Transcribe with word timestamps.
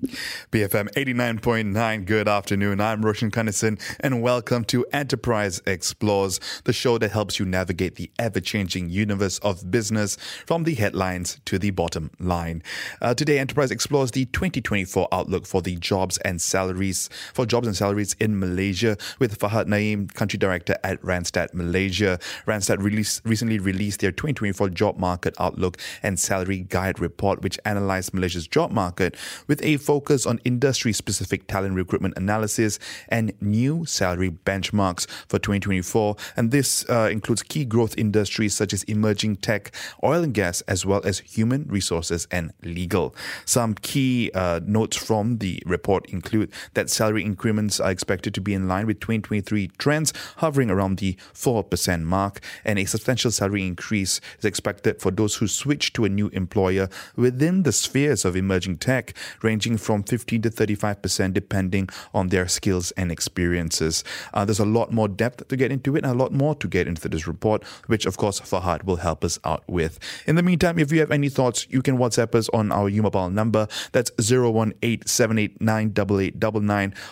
BFM 0.00 0.90
89.9, 0.94 2.06
good 2.06 2.26
afternoon. 2.26 2.80
I'm 2.80 3.04
Roshan 3.04 3.30
Kanesan, 3.30 3.78
and 4.00 4.22
welcome 4.22 4.64
to 4.64 4.86
Enterprise 4.94 5.60
Explores, 5.66 6.40
the 6.64 6.72
show 6.72 6.96
that 6.96 7.10
helps 7.10 7.38
you 7.38 7.44
navigate 7.44 7.96
the 7.96 8.10
ever 8.18 8.40
changing 8.40 8.88
universe 8.88 9.38
of 9.40 9.70
business 9.70 10.16
from 10.46 10.64
the 10.64 10.74
headlines 10.74 11.38
to 11.44 11.58
the 11.58 11.70
bottom 11.70 12.10
line. 12.18 12.62
Uh, 13.02 13.12
today, 13.12 13.38
Enterprise 13.38 13.70
explores 13.70 14.12
the 14.12 14.24
2024 14.26 15.06
outlook 15.12 15.46
for 15.46 15.60
the 15.60 15.76
jobs 15.76 16.16
and 16.18 16.40
salaries, 16.40 17.10
for 17.34 17.44
jobs 17.44 17.66
and 17.66 17.76
salaries 17.76 18.16
in 18.18 18.38
Malaysia 18.38 18.96
with 19.18 19.38
Fahad 19.38 19.66
Naeem, 19.66 20.12
Country 20.14 20.38
Director 20.38 20.76
at 20.82 21.00
Randstad 21.02 21.52
Malaysia. 21.52 22.18
Randstad 22.46 22.82
release, 22.82 23.20
recently 23.26 23.58
released 23.58 24.00
their 24.00 24.12
2024 24.12 24.70
job 24.70 24.96
market 24.96 25.34
outlook 25.38 25.76
and 26.02 26.18
salary 26.18 26.60
guide 26.60 26.98
report, 26.98 27.42
which 27.42 27.58
analyzed 27.66 28.14
Malaysia's 28.14 28.48
job 28.48 28.70
market 28.70 29.14
with 29.46 29.62
a 29.62 29.76
focus 29.90 30.24
on 30.24 30.38
industry 30.44 30.92
specific 30.92 31.48
talent 31.48 31.74
recruitment 31.74 32.16
analysis 32.16 32.78
and 33.08 33.32
new 33.40 33.84
salary 33.84 34.30
benchmarks 34.30 35.04
for 35.26 35.40
2024. 35.40 36.14
And 36.36 36.52
this 36.52 36.88
uh, 36.88 37.08
includes 37.10 37.42
key 37.42 37.64
growth 37.64 37.98
industries 37.98 38.54
such 38.54 38.72
as 38.72 38.84
emerging 38.84 39.38
tech, 39.38 39.72
oil 40.04 40.22
and 40.22 40.32
gas, 40.32 40.60
as 40.68 40.86
well 40.86 41.00
as 41.04 41.18
human 41.18 41.64
resources 41.66 42.28
and 42.30 42.52
legal. 42.62 43.16
Some 43.44 43.74
key 43.74 44.30
uh, 44.32 44.60
notes 44.64 44.96
from 44.96 45.38
the 45.38 45.60
report 45.66 46.06
include 46.10 46.52
that 46.74 46.88
salary 46.88 47.24
increments 47.24 47.80
are 47.80 47.90
expected 47.90 48.32
to 48.34 48.40
be 48.40 48.54
in 48.54 48.68
line 48.68 48.86
with 48.86 49.00
2023 49.00 49.72
trends, 49.76 50.12
hovering 50.36 50.70
around 50.70 50.98
the 50.98 51.14
4% 51.34 52.02
mark, 52.04 52.38
and 52.64 52.78
a 52.78 52.84
substantial 52.84 53.32
salary 53.32 53.66
increase 53.66 54.20
is 54.38 54.44
expected 54.44 55.00
for 55.02 55.10
those 55.10 55.34
who 55.34 55.48
switch 55.48 55.92
to 55.94 56.04
a 56.04 56.08
new 56.08 56.28
employer 56.28 56.88
within 57.16 57.64
the 57.64 57.72
spheres 57.72 58.24
of 58.24 58.36
emerging 58.36 58.76
tech, 58.78 59.14
ranging 59.42 59.79
from 59.80 60.02
15 60.02 60.42
to 60.42 60.50
35% 60.50 61.32
depending 61.32 61.88
on 62.14 62.28
their 62.28 62.46
skills 62.48 62.92
and 62.92 63.10
experiences. 63.10 64.04
Uh, 64.34 64.44
there's 64.44 64.60
a 64.60 64.64
lot 64.64 64.92
more 64.92 65.08
depth 65.08 65.48
to 65.48 65.56
get 65.56 65.72
into 65.72 65.96
it 65.96 66.04
and 66.04 66.12
a 66.12 66.14
lot 66.14 66.32
more 66.32 66.54
to 66.56 66.68
get 66.68 66.86
into 66.86 67.08
this 67.08 67.26
report, 67.26 67.64
which 67.86 68.06
of 68.06 68.16
course 68.16 68.40
Fahad 68.40 68.84
will 68.84 68.96
help 68.96 69.24
us 69.24 69.38
out 69.44 69.64
with. 69.66 69.98
In 70.26 70.36
the 70.36 70.42
meantime, 70.42 70.78
if 70.78 70.92
you 70.92 71.00
have 71.00 71.10
any 71.10 71.28
thoughts, 71.28 71.66
you 71.70 71.82
can 71.82 71.98
WhatsApp 71.98 72.34
us 72.34 72.48
on 72.50 72.70
our 72.72 72.88
U-Mobile 72.88 73.30
number. 73.30 73.66
That's 73.92 74.10
018 74.20 75.00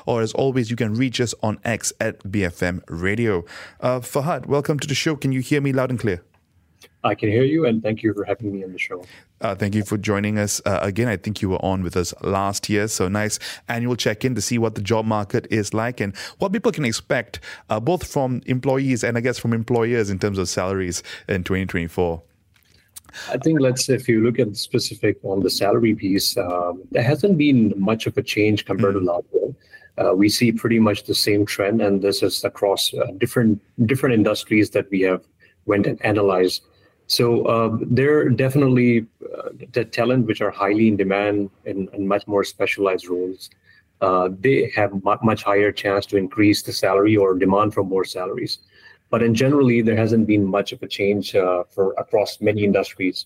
or 0.06 0.22
as 0.22 0.32
always, 0.32 0.70
you 0.70 0.76
can 0.76 0.94
reach 0.94 1.20
us 1.20 1.34
on 1.42 1.58
X 1.64 1.92
at 2.00 2.18
BFM 2.20 2.82
Radio. 2.88 3.44
Uh, 3.80 4.00
Fahad, 4.00 4.46
welcome 4.46 4.78
to 4.78 4.86
the 4.86 4.94
show. 4.94 5.16
Can 5.16 5.32
you 5.32 5.40
hear 5.40 5.60
me 5.60 5.72
loud 5.72 5.90
and 5.90 5.98
clear? 5.98 6.22
I 7.04 7.14
can 7.14 7.28
hear 7.28 7.44
you, 7.44 7.64
and 7.64 7.82
thank 7.82 8.02
you 8.02 8.12
for 8.12 8.24
having 8.24 8.52
me 8.52 8.64
on 8.64 8.72
the 8.72 8.78
show. 8.78 9.04
Uh, 9.40 9.54
thank 9.54 9.74
you 9.74 9.84
for 9.84 9.96
joining 9.96 10.38
us 10.38 10.60
uh, 10.66 10.80
again. 10.82 11.06
I 11.06 11.16
think 11.16 11.40
you 11.40 11.48
were 11.48 11.64
on 11.64 11.82
with 11.82 11.96
us 11.96 12.12
last 12.22 12.68
year, 12.68 12.88
so 12.88 13.06
nice 13.06 13.38
annual 13.68 13.94
check 13.94 14.24
in 14.24 14.34
to 14.34 14.40
see 14.40 14.58
what 14.58 14.74
the 14.74 14.82
job 14.82 15.06
market 15.06 15.46
is 15.50 15.72
like 15.72 16.00
and 16.00 16.16
what 16.38 16.52
people 16.52 16.72
can 16.72 16.84
expect, 16.84 17.38
uh, 17.70 17.78
both 17.78 18.04
from 18.04 18.42
employees 18.46 19.04
and 19.04 19.16
I 19.16 19.20
guess 19.20 19.38
from 19.38 19.52
employers 19.52 20.10
in 20.10 20.18
terms 20.18 20.38
of 20.38 20.48
salaries 20.48 21.04
in 21.28 21.44
2024. 21.44 22.22
I 23.30 23.38
think 23.38 23.60
let's 23.60 23.88
if 23.88 24.08
you 24.08 24.22
look 24.22 24.38
at 24.38 24.56
specific 24.56 25.18
on 25.22 25.40
the 25.40 25.50
salary 25.50 25.94
piece, 25.94 26.36
um, 26.36 26.82
there 26.90 27.02
hasn't 27.02 27.38
been 27.38 27.72
much 27.76 28.06
of 28.06 28.16
a 28.18 28.22
change 28.22 28.64
compared 28.64 28.96
mm-hmm. 28.96 29.06
to 29.06 29.12
last 29.12 29.26
year. 29.32 29.54
Uh, 29.98 30.14
we 30.14 30.28
see 30.28 30.52
pretty 30.52 30.78
much 30.78 31.04
the 31.04 31.14
same 31.14 31.44
trend, 31.44 31.80
and 31.80 32.02
this 32.02 32.22
is 32.22 32.44
across 32.44 32.92
uh, 32.94 33.06
different 33.18 33.60
different 33.86 34.14
industries 34.14 34.70
that 34.70 34.88
we 34.90 35.00
have 35.00 35.24
went 35.66 35.86
and 35.86 36.04
analyzed. 36.04 36.62
So 37.08 37.44
uh, 37.46 37.78
there 37.80 38.18
are 38.18 38.28
definitely 38.28 39.06
uh, 39.22 39.48
the 39.72 39.84
talent 39.86 40.26
which 40.26 40.42
are 40.42 40.50
highly 40.50 40.88
in 40.88 40.96
demand 40.96 41.50
in, 41.64 41.88
in 41.94 42.06
much 42.06 42.26
more 42.26 42.44
specialized 42.44 43.08
roles. 43.08 43.48
Uh, 44.02 44.28
they 44.38 44.70
have 44.76 44.92
much 45.02 45.42
higher 45.42 45.72
chance 45.72 46.04
to 46.06 46.18
increase 46.18 46.62
the 46.62 46.72
salary 46.72 47.16
or 47.16 47.34
demand 47.34 47.72
for 47.72 47.82
more 47.82 48.04
salaries. 48.04 48.58
But 49.10 49.22
in 49.22 49.34
generally, 49.34 49.80
there 49.80 49.96
hasn't 49.96 50.26
been 50.26 50.44
much 50.44 50.72
of 50.72 50.82
a 50.82 50.86
change 50.86 51.34
uh, 51.34 51.64
for 51.70 51.94
across 51.94 52.42
many 52.42 52.62
industries. 52.62 53.24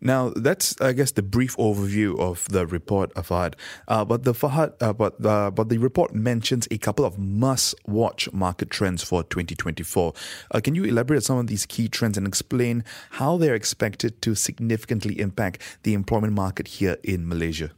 Now 0.00 0.30
that's, 0.30 0.80
I 0.80 0.92
guess, 0.92 1.12
the 1.12 1.22
brief 1.22 1.56
overview 1.56 2.18
of 2.18 2.48
the 2.48 2.66
report, 2.66 3.14
Fahad. 3.14 3.54
Uh, 3.88 4.04
but 4.04 4.24
the 4.24 4.32
Fahad, 4.32 4.74
uh, 4.80 4.92
but 4.92 5.24
uh, 5.24 5.50
but 5.50 5.68
the 5.68 5.78
report 5.78 6.14
mentions 6.14 6.66
a 6.70 6.78
couple 6.78 7.04
of 7.04 7.18
must-watch 7.18 8.32
market 8.32 8.70
trends 8.70 9.02
for 9.02 9.22
2024. 9.22 10.12
Uh, 10.50 10.60
can 10.60 10.74
you 10.74 10.84
elaborate 10.84 11.22
some 11.22 11.38
of 11.38 11.46
these 11.46 11.66
key 11.66 11.88
trends 11.88 12.18
and 12.18 12.26
explain 12.26 12.84
how 13.10 13.36
they're 13.36 13.54
expected 13.54 14.20
to 14.22 14.34
significantly 14.34 15.18
impact 15.20 15.62
the 15.82 15.94
employment 15.94 16.32
market 16.32 16.66
here 16.68 16.96
in 17.02 17.28
Malaysia? 17.28 17.70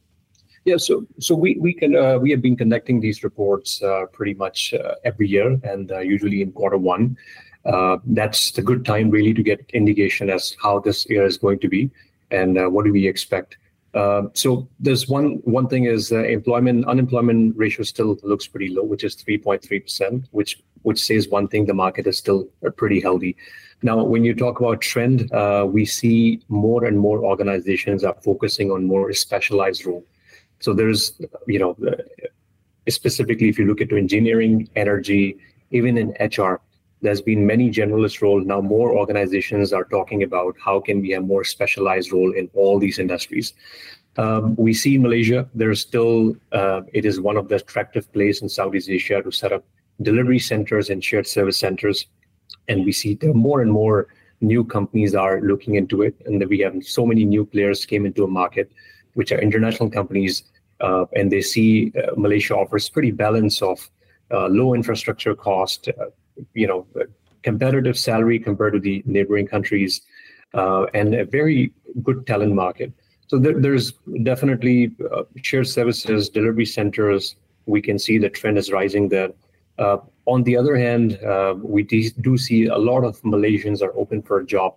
Yeah, 0.64 0.78
so 0.78 1.06
so 1.20 1.34
we 1.34 1.58
we 1.60 1.74
can 1.74 1.94
uh, 1.94 2.18
we 2.18 2.30
have 2.30 2.40
been 2.40 2.56
conducting 2.56 3.00
these 3.00 3.22
reports 3.22 3.82
uh, 3.82 4.06
pretty 4.12 4.32
much 4.32 4.72
uh, 4.72 4.94
every 5.04 5.28
year, 5.28 5.60
and 5.62 5.92
uh, 5.92 5.98
usually 5.98 6.40
in 6.40 6.52
quarter 6.52 6.78
one 6.78 7.18
uh, 7.66 7.98
that's 8.06 8.50
the 8.52 8.62
good 8.62 8.84
time 8.84 9.10
really 9.10 9.32
to 9.34 9.42
get 9.42 9.64
indication 9.72 10.30
as 10.30 10.56
how 10.62 10.78
this 10.78 11.08
year 11.08 11.24
is 11.24 11.38
going 11.38 11.58
to 11.58 11.68
be 11.68 11.90
and 12.30 12.58
uh, 12.58 12.68
what 12.68 12.84
do 12.84 12.92
we 12.92 13.06
expect. 13.06 13.56
Uh, 13.94 14.22
so 14.34 14.68
there's 14.80 15.08
one 15.08 15.36
one 15.44 15.68
thing 15.68 15.84
is 15.84 16.10
employment 16.10 16.84
unemployment 16.86 17.56
ratio 17.56 17.84
still 17.84 18.18
looks 18.22 18.46
pretty 18.46 18.68
low, 18.68 18.82
which 18.82 19.04
is 19.04 19.14
3.3 19.14 19.82
percent, 19.82 20.26
which 20.32 20.60
which 20.82 21.00
says 21.00 21.28
one 21.28 21.46
thing: 21.46 21.64
the 21.64 21.74
market 21.74 22.06
is 22.06 22.18
still 22.18 22.48
uh, 22.66 22.70
pretty 22.70 23.00
healthy. 23.00 23.36
Now, 23.82 24.02
when 24.02 24.24
you 24.24 24.34
talk 24.34 24.60
about 24.60 24.80
trend, 24.80 25.32
uh, 25.32 25.66
we 25.70 25.84
see 25.84 26.40
more 26.48 26.84
and 26.84 26.98
more 26.98 27.24
organizations 27.24 28.02
are 28.02 28.16
focusing 28.24 28.70
on 28.70 28.84
more 28.84 29.12
specialized 29.12 29.86
role. 29.86 30.04
So 30.58 30.72
there's 30.72 31.12
you 31.46 31.60
know 31.60 31.76
specifically 32.88 33.48
if 33.48 33.58
you 33.58 33.66
look 33.66 33.80
at 33.80 33.92
engineering, 33.92 34.68
energy, 34.74 35.38
even 35.70 35.96
in 35.96 36.16
HR, 36.20 36.60
there's 37.04 37.20
been 37.20 37.46
many 37.46 37.70
generalist 37.70 38.22
roles. 38.22 38.46
Now 38.46 38.62
more 38.62 38.96
organizations 38.96 39.74
are 39.74 39.84
talking 39.84 40.22
about 40.22 40.56
how 40.58 40.80
can 40.80 41.02
we 41.02 41.10
have 41.10 41.24
more 41.24 41.44
specialized 41.44 42.12
role 42.12 42.32
in 42.32 42.48
all 42.54 42.78
these 42.78 42.98
industries. 42.98 43.52
Um, 44.16 44.56
we 44.56 44.72
see 44.72 44.94
in 44.94 45.02
Malaysia, 45.02 45.46
there's 45.54 45.82
still, 45.82 46.34
uh, 46.52 46.80
it 46.94 47.04
is 47.04 47.20
one 47.20 47.36
of 47.36 47.48
the 47.48 47.56
attractive 47.56 48.10
places 48.14 48.42
in 48.42 48.48
Southeast 48.48 48.88
Asia 48.88 49.22
to 49.22 49.30
set 49.30 49.52
up 49.52 49.64
delivery 50.00 50.38
centers 50.38 50.88
and 50.88 51.04
shared 51.04 51.26
service 51.26 51.58
centers. 51.58 52.06
And 52.68 52.86
we 52.86 52.92
see 52.92 53.16
there 53.16 53.30
are 53.32 53.34
more 53.34 53.60
and 53.60 53.70
more 53.70 54.08
new 54.40 54.64
companies 54.64 55.14
are 55.14 55.42
looking 55.42 55.74
into 55.74 56.00
it. 56.00 56.14
And 56.24 56.40
that 56.40 56.48
we 56.48 56.60
have 56.60 56.74
so 56.82 57.04
many 57.04 57.26
new 57.26 57.44
players 57.44 57.84
came 57.84 58.06
into 58.06 58.24
a 58.24 58.28
market, 58.28 58.72
which 59.12 59.30
are 59.30 59.40
international 59.40 59.90
companies. 59.90 60.44
Uh, 60.80 61.04
and 61.14 61.30
they 61.30 61.42
see 61.42 61.92
uh, 61.98 62.12
Malaysia 62.16 62.56
offers 62.56 62.88
pretty 62.88 63.10
balance 63.10 63.60
of 63.60 63.90
uh, 64.30 64.46
low 64.46 64.72
infrastructure 64.72 65.34
cost, 65.34 65.88
uh, 65.88 66.06
you 66.54 66.66
know, 66.66 66.86
competitive 67.42 67.98
salary 67.98 68.38
compared 68.38 68.72
to 68.72 68.80
the 68.80 69.02
neighboring 69.06 69.46
countries, 69.46 70.00
uh, 70.54 70.84
and 70.94 71.14
a 71.14 71.24
very 71.24 71.72
good 72.02 72.26
talent 72.26 72.54
market. 72.54 72.92
So 73.28 73.38
there, 73.38 73.58
there's 73.58 73.92
definitely 74.22 74.92
uh, 75.12 75.22
shared 75.42 75.68
services, 75.68 76.28
delivery 76.28 76.66
centers. 76.66 77.36
We 77.66 77.80
can 77.80 77.98
see 77.98 78.18
the 78.18 78.28
trend 78.28 78.58
is 78.58 78.70
rising 78.70 79.08
there. 79.08 79.30
Uh, 79.78 79.98
on 80.26 80.42
the 80.44 80.56
other 80.56 80.76
hand, 80.76 81.18
uh, 81.24 81.54
we 81.56 81.82
do 81.82 82.38
see 82.38 82.66
a 82.66 82.76
lot 82.76 83.04
of 83.04 83.20
Malaysians 83.22 83.82
are 83.82 83.96
open 83.96 84.22
for 84.22 84.40
a 84.40 84.46
job. 84.46 84.76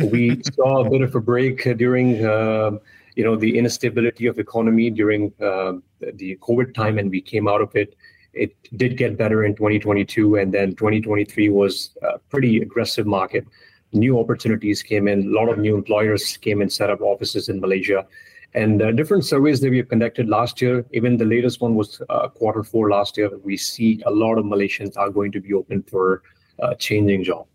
We 0.00 0.40
saw 0.54 0.84
a 0.84 0.90
bit 0.90 1.02
of 1.02 1.14
a 1.14 1.20
break 1.20 1.64
during, 1.78 2.24
uh, 2.24 2.72
you 3.16 3.24
know, 3.24 3.36
the 3.36 3.58
instability 3.58 4.26
of 4.26 4.38
economy 4.38 4.90
during 4.90 5.32
uh, 5.40 5.74
the 6.00 6.36
COVID 6.36 6.74
time, 6.74 6.98
and 6.98 7.10
we 7.10 7.20
came 7.20 7.48
out 7.48 7.60
of 7.60 7.74
it 7.74 7.94
it 8.38 8.56
did 8.76 8.96
get 8.96 9.18
better 9.18 9.44
in 9.44 9.54
2022, 9.54 10.36
and 10.36 10.52
then 10.52 10.70
2023 10.70 11.50
was 11.50 11.96
a 12.02 12.18
pretty 12.30 12.60
aggressive 12.60 13.06
market. 13.06 13.46
New 13.92 14.18
opportunities 14.18 14.82
came 14.82 15.08
in, 15.08 15.28
a 15.28 15.30
lot 15.30 15.48
of 15.48 15.58
new 15.58 15.74
employers 15.74 16.36
came 16.36 16.60
and 16.60 16.72
set 16.72 16.90
up 16.90 17.00
offices 17.00 17.48
in 17.48 17.60
Malaysia. 17.60 18.06
And 18.54 18.80
uh, 18.80 18.92
different 18.92 19.24
surveys 19.24 19.60
that 19.60 19.70
we 19.70 19.78
have 19.78 19.88
conducted 19.88 20.28
last 20.28 20.62
year, 20.62 20.84
even 20.92 21.16
the 21.16 21.24
latest 21.24 21.60
one 21.60 21.74
was 21.74 22.00
uh, 22.08 22.28
quarter 22.28 22.62
four 22.62 22.90
last 22.90 23.18
year, 23.18 23.30
we 23.44 23.56
see 23.56 24.02
a 24.06 24.10
lot 24.10 24.38
of 24.38 24.44
Malaysians 24.44 24.96
are 24.96 25.10
going 25.10 25.32
to 25.32 25.40
be 25.40 25.52
open 25.52 25.82
for 25.82 26.22
uh, 26.62 26.74
changing 26.74 27.24
job. 27.24 27.46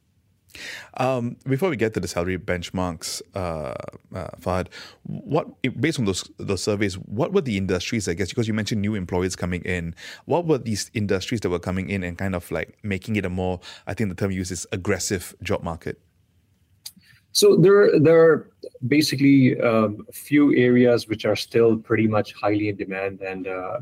Um, 0.97 1.37
before 1.47 1.69
we 1.69 1.75
get 1.75 1.93
to 1.95 1.99
the 1.99 2.07
salary 2.07 2.37
benchmarks, 2.37 3.21
uh, 3.35 3.73
uh, 4.15 4.27
Fahad, 4.39 4.67
what 5.03 5.47
based 5.79 5.99
on 5.99 6.05
those 6.05 6.29
those 6.37 6.63
surveys, 6.63 6.95
what 6.95 7.33
were 7.33 7.41
the 7.41 7.57
industries? 7.57 8.07
I 8.07 8.13
guess 8.13 8.29
because 8.29 8.47
you 8.47 8.53
mentioned 8.53 8.81
new 8.81 8.95
employers 8.95 9.35
coming 9.35 9.61
in, 9.63 9.95
what 10.25 10.45
were 10.45 10.57
these 10.57 10.91
industries 10.93 11.41
that 11.41 11.49
were 11.49 11.59
coming 11.59 11.89
in 11.89 12.03
and 12.03 12.17
kind 12.17 12.35
of 12.35 12.49
like 12.51 12.77
making 12.83 13.15
it 13.15 13.25
a 13.25 13.29
more, 13.29 13.59
I 13.87 13.93
think 13.93 14.09
the 14.09 14.15
term 14.15 14.31
used 14.31 14.51
is 14.51 14.67
aggressive 14.71 15.35
job 15.41 15.63
market. 15.63 15.99
So 17.33 17.55
there, 17.55 17.99
there 17.99 18.21
are 18.21 18.51
basically 18.87 19.59
um, 19.59 20.05
a 20.07 20.11
few 20.11 20.55
areas 20.55 21.07
which 21.07 21.25
are 21.25 21.35
still 21.35 21.77
pretty 21.77 22.07
much 22.07 22.33
highly 22.33 22.69
in 22.69 22.75
demand, 22.75 23.21
and 23.21 23.47
uh, 23.47 23.79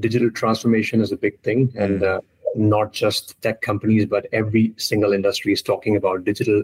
digital 0.00 0.30
transformation 0.30 1.00
is 1.00 1.12
a 1.12 1.16
big 1.16 1.40
thing. 1.42 1.72
And 1.76 2.00
mm. 2.00 2.16
uh, 2.16 2.20
not 2.54 2.92
just 2.92 3.40
tech 3.42 3.60
companies, 3.62 4.06
but 4.06 4.26
every 4.32 4.74
single 4.76 5.12
industry 5.12 5.52
is 5.52 5.62
talking 5.62 5.96
about 5.96 6.24
digital 6.24 6.62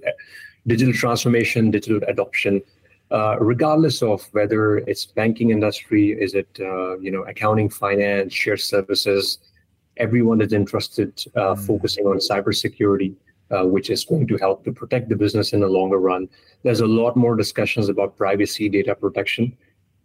digital 0.67 0.95
transformation, 0.95 1.71
digital 1.71 2.01
adoption. 2.09 2.63
Uh, 3.11 3.37
regardless 3.39 4.03
of 4.03 4.27
whether 4.33 4.79
it's 4.79 5.05
banking 5.05 5.51
industry, 5.51 6.13
is 6.13 6.35
it 6.35 6.49
uh, 6.61 6.99
you 6.99 7.11
know 7.11 7.23
accounting, 7.25 7.69
finance, 7.69 8.33
shared 8.33 8.61
services, 8.61 9.39
everyone 9.97 10.41
is 10.41 10.53
interested, 10.53 11.13
uh, 11.37 11.55
mm. 11.55 11.67
focusing 11.67 12.07
on 12.07 12.19
cybersecurity, 12.19 13.15
uh, 13.51 13.65
which 13.65 13.91
is 13.91 14.05
going 14.05 14.27
to 14.27 14.37
help 14.39 14.65
to 14.65 14.73
protect 14.73 15.09
the 15.09 15.17
business 15.17 15.53
in 15.53 15.61
the 15.61 15.69
longer 15.69 15.99
run. 15.99 16.29
There's 16.63 16.81
a 16.81 16.87
lot 16.87 17.17
more 17.17 17.37
discussions 17.37 17.89
about 17.89 18.17
privacy, 18.17 18.69
data 18.69 18.95
protection. 18.95 19.57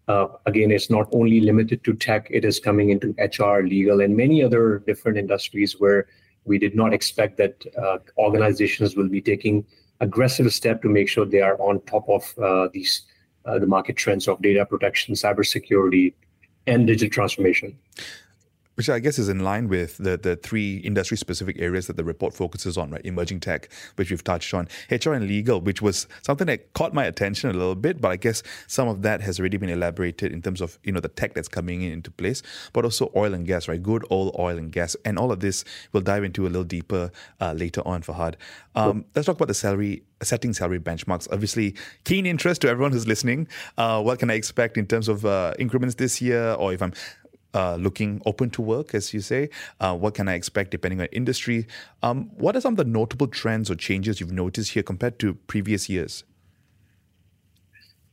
Uh, 0.09 0.27
again, 0.47 0.71
it's 0.71 0.89
not 0.89 1.07
only 1.11 1.39
limited 1.39 1.83
to 1.83 1.93
tech; 1.93 2.27
it 2.31 2.43
is 2.43 2.59
coming 2.59 2.89
into 2.89 3.13
HR, 3.19 3.61
legal, 3.61 4.01
and 4.01 4.17
many 4.17 4.43
other 4.43 4.79
different 4.79 5.19
industries 5.19 5.79
where 5.79 6.07
we 6.45 6.57
did 6.57 6.75
not 6.75 6.93
expect 6.93 7.37
that 7.37 7.63
uh, 7.77 7.99
organizations 8.17 8.95
will 8.95 9.07
be 9.07 9.21
taking 9.21 9.63
aggressive 10.01 10.51
step 10.51 10.81
to 10.81 10.89
make 10.89 11.07
sure 11.07 11.25
they 11.25 11.41
are 11.41 11.61
on 11.61 11.79
top 11.81 12.09
of 12.09 12.33
uh, 12.39 12.69
these 12.73 13.03
uh, 13.45 13.59
the 13.59 13.67
market 13.67 13.97
trends 13.97 14.27
of 14.27 14.41
data 14.41 14.65
protection, 14.65 15.13
cybersecurity, 15.13 16.13
and 16.65 16.87
digital 16.87 17.13
transformation 17.13 17.77
which 18.79 18.89
I 18.89 18.99
guess 18.99 19.19
is 19.19 19.27
in 19.27 19.39
line 19.39 19.67
with 19.67 19.97
the, 19.97 20.15
the 20.15 20.37
three 20.37 20.77
industry 20.77 21.17
specific 21.17 21.57
areas 21.59 21.87
that 21.87 21.97
the 21.97 22.03
report 22.05 22.33
focuses 22.33 22.77
on, 22.77 22.91
right? 22.91 23.01
Emerging 23.03 23.41
tech, 23.41 23.67
which 23.97 24.09
we've 24.09 24.23
touched 24.23 24.53
on, 24.53 24.69
HR 24.89 25.11
and 25.11 25.27
legal, 25.27 25.59
which 25.59 25.81
was 25.81 26.07
something 26.21 26.47
that 26.47 26.71
caught 26.75 26.93
my 26.93 27.03
attention 27.03 27.49
a 27.49 27.53
little 27.53 27.75
bit, 27.75 27.99
but 27.99 28.09
I 28.09 28.15
guess 28.15 28.41
some 28.67 28.87
of 28.87 29.01
that 29.01 29.19
has 29.19 29.37
already 29.37 29.57
been 29.57 29.67
elaborated 29.67 30.31
in 30.31 30.41
terms 30.41 30.61
of, 30.61 30.79
you 30.85 30.93
know, 30.93 31.01
the 31.01 31.09
tech 31.09 31.33
that's 31.33 31.49
coming 31.49 31.81
in 31.81 31.91
into 31.91 32.09
place, 32.09 32.41
but 32.71 32.85
also 32.85 33.11
oil 33.17 33.33
and 33.33 33.45
gas, 33.45 33.67
right? 33.67 33.83
Good 33.83 34.05
old 34.09 34.33
oil 34.39 34.57
and 34.57 34.71
gas. 34.71 34.95
And 35.03 35.19
all 35.19 35.33
of 35.33 35.41
this 35.41 35.65
we'll 35.91 36.01
dive 36.01 36.23
into 36.23 36.45
a 36.45 36.47
little 36.47 36.63
deeper 36.63 37.11
uh, 37.41 37.51
later 37.51 37.85
on, 37.85 38.01
Fahad. 38.01 38.35
Um, 38.75 39.03
let's 39.13 39.25
talk 39.25 39.35
about 39.35 39.49
the 39.49 39.53
salary 39.53 40.03
setting 40.23 40.53
salary 40.53 40.79
benchmarks. 40.79 41.27
Obviously, 41.33 41.75
keen 42.05 42.25
interest 42.25 42.61
to 42.61 42.69
everyone 42.69 42.93
who's 42.93 43.07
listening. 43.07 43.49
Uh, 43.77 44.01
what 44.01 44.19
can 44.19 44.29
I 44.29 44.35
expect 44.35 44.77
in 44.77 44.85
terms 44.85 45.09
of 45.09 45.25
uh, 45.25 45.53
increments 45.59 45.95
this 45.95 46.21
year, 46.21 46.53
or 46.53 46.71
if 46.71 46.81
I'm 46.81 46.93
uh, 47.53 47.75
looking 47.75 48.21
open 48.25 48.49
to 48.51 48.61
work, 48.61 48.93
as 48.93 49.13
you 49.13 49.21
say? 49.21 49.49
Uh, 49.79 49.95
what 49.95 50.13
can 50.13 50.27
I 50.27 50.33
expect 50.33 50.71
depending 50.71 51.01
on 51.01 51.07
industry? 51.07 51.67
Um, 52.03 52.29
what 52.35 52.55
are 52.55 52.61
some 52.61 52.73
of 52.73 52.77
the 52.77 52.85
notable 52.85 53.27
trends 53.27 53.69
or 53.69 53.75
changes 53.75 54.19
you've 54.19 54.31
noticed 54.31 54.71
here 54.71 54.83
compared 54.83 55.19
to 55.19 55.33
previous 55.47 55.89
years? 55.89 56.23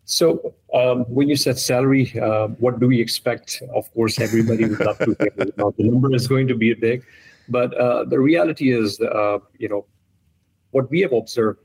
So, 0.05 0.55
um, 0.73 1.05
when 1.05 1.29
you 1.29 1.37
said 1.37 1.59
salary, 1.59 2.19
uh, 2.21 2.49
what 2.49 2.79
do 2.79 2.87
we 2.87 3.01
expect? 3.01 3.61
Of 3.75 3.93
course, 3.93 4.21
everybody 4.21 4.67
would 4.67 4.81
love 4.81 4.99
to 4.99 5.17
hear 5.19 5.31
the 5.37 5.73
number 5.79 6.15
is 6.15 6.29
going 6.29 6.47
to 6.47 6.55
be 6.55 6.75
big, 6.75 7.05
but 7.49 7.75
uh, 7.75 8.05
the 8.05 8.21
reality 8.21 8.73
is, 8.73 9.01
uh, 9.01 9.39
you 9.59 9.69
know, 9.69 9.85
what 10.71 10.89
we 10.91 11.01
have 11.01 11.13
observed, 11.13 11.61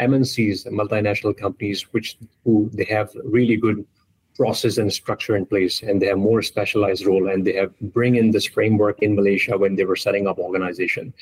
MNCs, 0.00 0.66
multinational 0.68 1.36
companies, 1.36 1.82
which 1.92 2.18
who 2.44 2.68
they 2.72 2.84
have 2.84 3.10
really 3.24 3.56
good 3.56 3.84
process 4.36 4.78
and 4.78 4.92
structure 4.92 5.36
in 5.36 5.46
place 5.46 5.82
and 5.82 6.02
they 6.02 6.06
have 6.06 6.18
more 6.18 6.42
specialized 6.42 7.06
role 7.06 7.28
and 7.28 7.46
they 7.46 7.54
have 7.54 7.72
bring 7.92 8.16
in 8.16 8.32
this 8.32 8.46
framework 8.46 9.00
in 9.00 9.14
malaysia 9.14 9.56
when 9.56 9.76
they 9.76 9.84
were 9.84 9.96
setting 9.96 10.26
up 10.26 10.38
organization. 10.38 11.12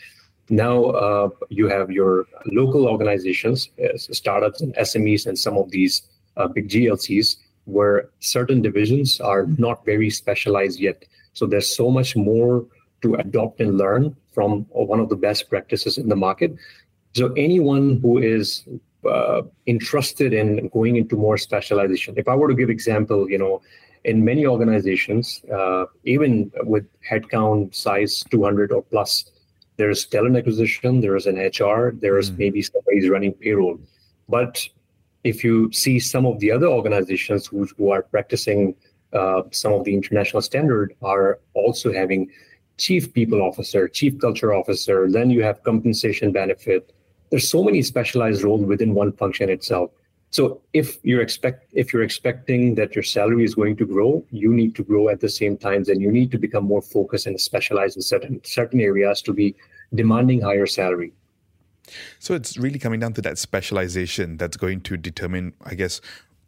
Now 0.49 0.85
uh, 0.85 1.29
you 1.49 1.69
have 1.69 1.91
your 1.91 2.26
local 2.47 2.88
organizations 2.88 3.70
uh, 3.82 3.97
startups 3.97 4.61
and 4.61 4.75
smes 4.76 5.26
and 5.26 5.38
some 5.38 5.56
of 5.56 5.70
these 5.70 6.03
uh, 6.37 6.49
big 6.49 6.69
glcs 6.69 7.37
where 7.64 8.09
certain 8.20 8.61
divisions 8.62 9.20
are 9.20 9.47
not 9.58 9.85
very 9.85 10.11
specialized 10.11 10.81
yet. 10.81 11.05
So 11.32 11.47
there's 11.47 11.75
so 11.75 11.91
much 11.91 12.17
more 12.17 12.67
to 13.03 13.15
adopt 13.17 13.61
and 13.61 13.79
learn 13.79 14.17
from 14.32 14.67
one 14.70 15.00
of 15.00 15.08
the 15.08 15.17
best 15.17 15.49
practices 15.49 15.99
in 15.99 16.08
the 16.08 16.17
market. 16.17 16.56
So 17.15 17.32
anyone 17.35 18.00
who 18.00 18.19
is 18.19 18.65
uh, 19.09 19.43
interested 19.67 20.33
in 20.33 20.69
going 20.69 20.97
into 20.97 21.17
more 21.17 21.37
specialization. 21.37 22.15
If 22.17 22.29
I 22.29 22.35
were 22.35 22.49
to 22.49 22.55
give 22.55 22.71
example, 22.71 23.29
you 23.29 23.39
know, 23.39 23.63
in 24.05 24.25
many 24.25 24.47
organizations, 24.47 25.43
uh, 25.53 25.85
even 26.05 26.51
with 26.65 26.87
headcount 27.09 27.75
size 27.75 28.25
200 28.31 28.73
or 28.73 28.83
plus, 28.83 29.31
there's 29.77 30.05
talent 30.07 30.37
acquisition, 30.37 31.01
there's 31.01 31.27
an 31.27 31.37
HR, 31.37 31.93
there's 31.93 32.31
mm. 32.31 32.39
maybe 32.39 32.63
somebody's 32.63 33.09
running 33.09 33.33
payroll. 33.33 33.79
But 34.29 34.67
if 35.25 35.45
you 35.45 35.73
see 35.73 35.99
some 36.01 36.27
of 36.27 36.41
the 36.41 36.51
other 36.51 36.67
organizations 36.67 37.47
who, 37.47 37.67
who 37.77 37.91
are 37.91 38.03
practicing 38.03 38.75
uh, 39.13 39.43
some 39.51 39.73
of 39.73 39.85
the 39.85 39.95
international 39.95 40.43
standard 40.43 40.95
are 41.03 41.39
also 41.55 41.93
having 41.93 42.31
chief 42.79 43.13
people 43.13 43.43
officer, 43.43 43.87
chief 43.87 44.19
culture 44.19 44.55
officer, 44.55 45.11
then 45.11 45.31
you 45.31 45.43
have 45.43 45.63
compensation 45.63 46.33
benefit, 46.33 46.93
there's 47.32 47.49
so 47.49 47.64
many 47.64 47.81
specialized 47.81 48.43
roles 48.43 48.62
within 48.62 48.93
one 48.93 49.11
function 49.11 49.49
itself. 49.49 49.90
So 50.29 50.61
if 50.75 50.99
you're 51.02 51.23
expect 51.23 51.73
if 51.73 51.93
you're 51.93 52.02
expecting 52.02 52.75
that 52.75 52.94
your 52.94 53.02
salary 53.02 53.43
is 53.43 53.55
going 53.55 53.76
to 53.76 53.87
grow, 53.87 54.23
you 54.31 54.52
need 54.52 54.75
to 54.76 54.84
grow 54.84 55.08
at 55.08 55.20
the 55.20 55.31
same 55.31 55.56
times, 55.56 55.88
and 55.88 56.00
you 56.00 56.12
need 56.12 56.31
to 56.32 56.38
become 56.38 56.64
more 56.64 56.82
focused 56.82 57.26
and 57.26 57.40
specialized 57.40 57.96
in 57.96 58.02
certain 58.02 58.40
certain 58.44 58.81
areas 58.81 59.23
to 59.23 59.32
be 59.32 59.56
demanding 59.94 60.43
higher 60.43 60.67
salary. 60.67 61.12
So 62.19 62.34
it's 62.34 62.58
really 62.58 62.79
coming 62.79 63.00
down 63.00 63.14
to 63.14 63.23
that 63.23 63.38
specialization 63.38 64.37
that's 64.37 64.58
going 64.58 64.82
to 64.82 64.96
determine, 64.99 65.55
I 65.64 65.75
guess, 65.75 66.02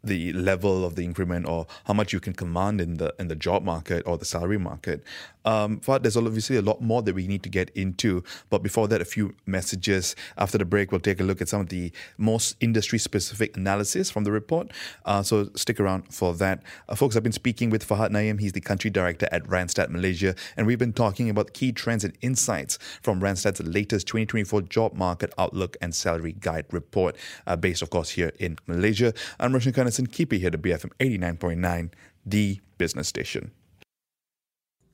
the 0.05 0.33
level 0.33 0.85
of 0.85 0.95
the 0.95 1.03
increment 1.03 1.47
or 1.47 1.67
how 1.85 1.93
much 1.93 2.13
you 2.13 2.19
can 2.19 2.33
command 2.33 2.81
in 2.81 2.97
the 2.97 3.13
in 3.19 3.27
the 3.27 3.35
job 3.35 3.63
market 3.63 4.03
or 4.05 4.17
the 4.17 4.25
salary 4.25 4.57
market. 4.57 5.03
Um, 5.45 5.79
but 5.85 6.01
there's 6.01 6.17
obviously 6.17 6.57
a 6.57 6.61
lot 6.61 6.81
more 6.81 7.01
that 7.03 7.13
we 7.13 7.27
need 7.27 7.43
to 7.43 7.49
get 7.49 7.69
into. 7.75 8.23
But 8.49 8.63
before 8.63 8.87
that, 8.87 9.01
a 9.01 9.05
few 9.05 9.35
messages. 9.45 10.15
After 10.37 10.57
the 10.57 10.65
break, 10.65 10.91
we'll 10.91 11.01
take 11.01 11.19
a 11.19 11.23
look 11.23 11.41
at 11.41 11.47
some 11.47 11.61
of 11.61 11.69
the 11.69 11.91
most 12.17 12.55
industry 12.59 12.99
specific 12.99 13.55
analysis 13.55 14.09
from 14.09 14.23
the 14.23 14.31
report. 14.31 14.71
Uh, 15.05 15.21
so 15.21 15.49
stick 15.55 15.79
around 15.79 16.11
for 16.13 16.33
that. 16.33 16.63
Uh, 16.89 16.95
folks, 16.95 17.15
I've 17.15 17.23
been 17.23 17.31
speaking 17.31 17.69
with 17.69 17.87
Fahad 17.87 18.09
Naeem. 18.09 18.39
He's 18.39 18.53
the 18.53 18.61
country 18.61 18.89
director 18.89 19.27
at 19.31 19.43
Randstad 19.43 19.89
Malaysia. 19.89 20.35
And 20.57 20.65
we've 20.65 20.79
been 20.79 20.93
talking 20.93 21.29
about 21.29 21.53
key 21.53 21.71
trends 21.71 22.03
and 22.03 22.17
insights 22.21 22.79
from 23.01 23.21
Randstad's 23.21 23.61
latest 23.61 24.07
2024 24.07 24.63
job 24.63 24.93
market 24.93 25.31
outlook 25.37 25.77
and 25.79 25.93
salary 25.93 26.33
guide 26.33 26.65
report, 26.71 27.15
uh, 27.45 27.55
based, 27.55 27.83
of 27.83 27.91
course, 27.91 28.11
here 28.11 28.31
in 28.39 28.57
Malaysia. 28.65 29.13
I'm 29.39 29.53
Roshan 29.53 29.73
Kanesan. 29.95 30.11
Keep 30.11 30.33
it 30.33 30.39
here 30.39 30.51
to 30.51 30.57
BFM 30.57 30.91
89.9, 30.99 31.89
the 32.25 32.59
business 32.77 33.07
station. 33.07 33.51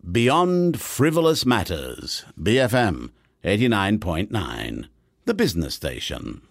Beyond 0.09 0.81
Frivolous 0.81 1.45
Matters, 1.45 2.25
BFM 2.39 3.11
89.9, 3.43 4.87
the 5.25 5.33
business 5.33 5.75
station. 5.75 6.41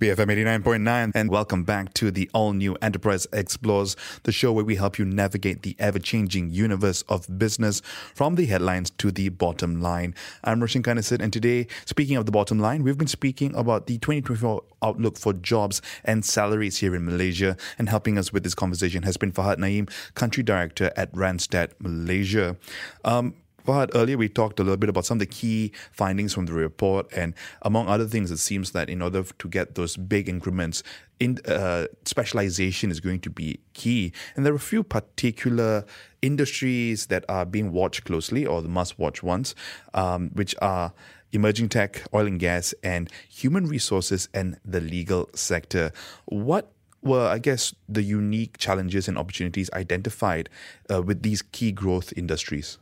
BFM 0.00 0.26
89.9, 0.26 1.12
and 1.14 1.30
welcome 1.30 1.62
back 1.62 1.94
to 1.94 2.10
the 2.10 2.28
all 2.34 2.52
new 2.52 2.76
Enterprise 2.82 3.28
Explores, 3.32 3.96
the 4.24 4.32
show 4.32 4.52
where 4.52 4.64
we 4.64 4.74
help 4.74 4.98
you 4.98 5.04
navigate 5.04 5.62
the 5.62 5.76
ever 5.78 6.00
changing 6.00 6.50
universe 6.50 7.02
of 7.02 7.38
business 7.38 7.80
from 8.12 8.34
the 8.34 8.46
headlines 8.46 8.90
to 8.90 9.12
the 9.12 9.28
bottom 9.28 9.80
line. 9.80 10.12
I'm 10.42 10.60
Roshan 10.60 10.82
Kanesan, 10.82 11.20
and 11.20 11.32
today, 11.32 11.68
speaking 11.86 12.16
of 12.16 12.26
the 12.26 12.32
bottom 12.32 12.58
line, 12.58 12.82
we've 12.82 12.98
been 12.98 13.06
speaking 13.06 13.54
about 13.54 13.86
the 13.86 13.98
2024 13.98 14.62
outlook 14.82 15.16
for 15.16 15.32
jobs 15.32 15.80
and 16.04 16.24
salaries 16.24 16.78
here 16.78 16.94
in 16.94 17.06
Malaysia. 17.06 17.56
And 17.78 17.88
helping 17.88 18.18
us 18.18 18.32
with 18.32 18.42
this 18.42 18.54
conversation 18.54 19.04
has 19.04 19.16
been 19.16 19.32
Fahad 19.32 19.58
Naeem, 19.58 19.88
Country 20.14 20.42
Director 20.42 20.90
at 20.96 21.12
Randstad 21.12 21.70
Malaysia. 21.78 22.56
Um, 23.04 23.34
Fahad, 23.66 23.90
earlier 23.94 24.18
we 24.18 24.28
talked 24.28 24.60
a 24.60 24.62
little 24.62 24.76
bit 24.76 24.90
about 24.90 25.06
some 25.06 25.16
of 25.16 25.20
the 25.20 25.26
key 25.26 25.72
findings 25.90 26.34
from 26.34 26.44
the 26.44 26.52
report, 26.52 27.10
and 27.16 27.34
among 27.62 27.88
other 27.88 28.06
things, 28.06 28.30
it 28.30 28.36
seems 28.36 28.72
that 28.72 28.90
in 28.90 29.00
order 29.00 29.22
to 29.22 29.48
get 29.48 29.74
those 29.74 29.96
big 29.96 30.28
increments, 30.28 30.82
in 31.18 31.38
uh, 31.48 31.86
specialization 32.04 32.90
is 32.90 33.00
going 33.00 33.20
to 33.20 33.30
be 33.30 33.58
key. 33.72 34.12
And 34.36 34.44
there 34.44 34.52
are 34.52 34.56
a 34.56 34.60
few 34.60 34.82
particular 34.82 35.86
industries 36.20 37.06
that 37.06 37.24
are 37.28 37.46
being 37.46 37.72
watched 37.72 38.04
closely, 38.04 38.44
or 38.44 38.60
the 38.60 38.68
must-watch 38.68 39.22
ones, 39.22 39.54
um, 39.94 40.30
which 40.34 40.54
are 40.60 40.92
emerging 41.32 41.70
tech, 41.70 42.02
oil 42.12 42.26
and 42.26 42.38
gas, 42.38 42.74
and 42.82 43.10
human 43.30 43.66
resources 43.66 44.28
and 44.34 44.58
the 44.62 44.80
legal 44.80 45.30
sector. 45.34 45.90
What 46.26 46.70
were, 47.00 47.26
I 47.26 47.38
guess, 47.38 47.74
the 47.88 48.02
unique 48.02 48.58
challenges 48.58 49.08
and 49.08 49.16
opportunities 49.16 49.70
identified 49.72 50.50
uh, 50.92 51.00
with 51.02 51.22
these 51.22 51.40
key 51.40 51.72
growth 51.72 52.12
industries? 52.14 52.76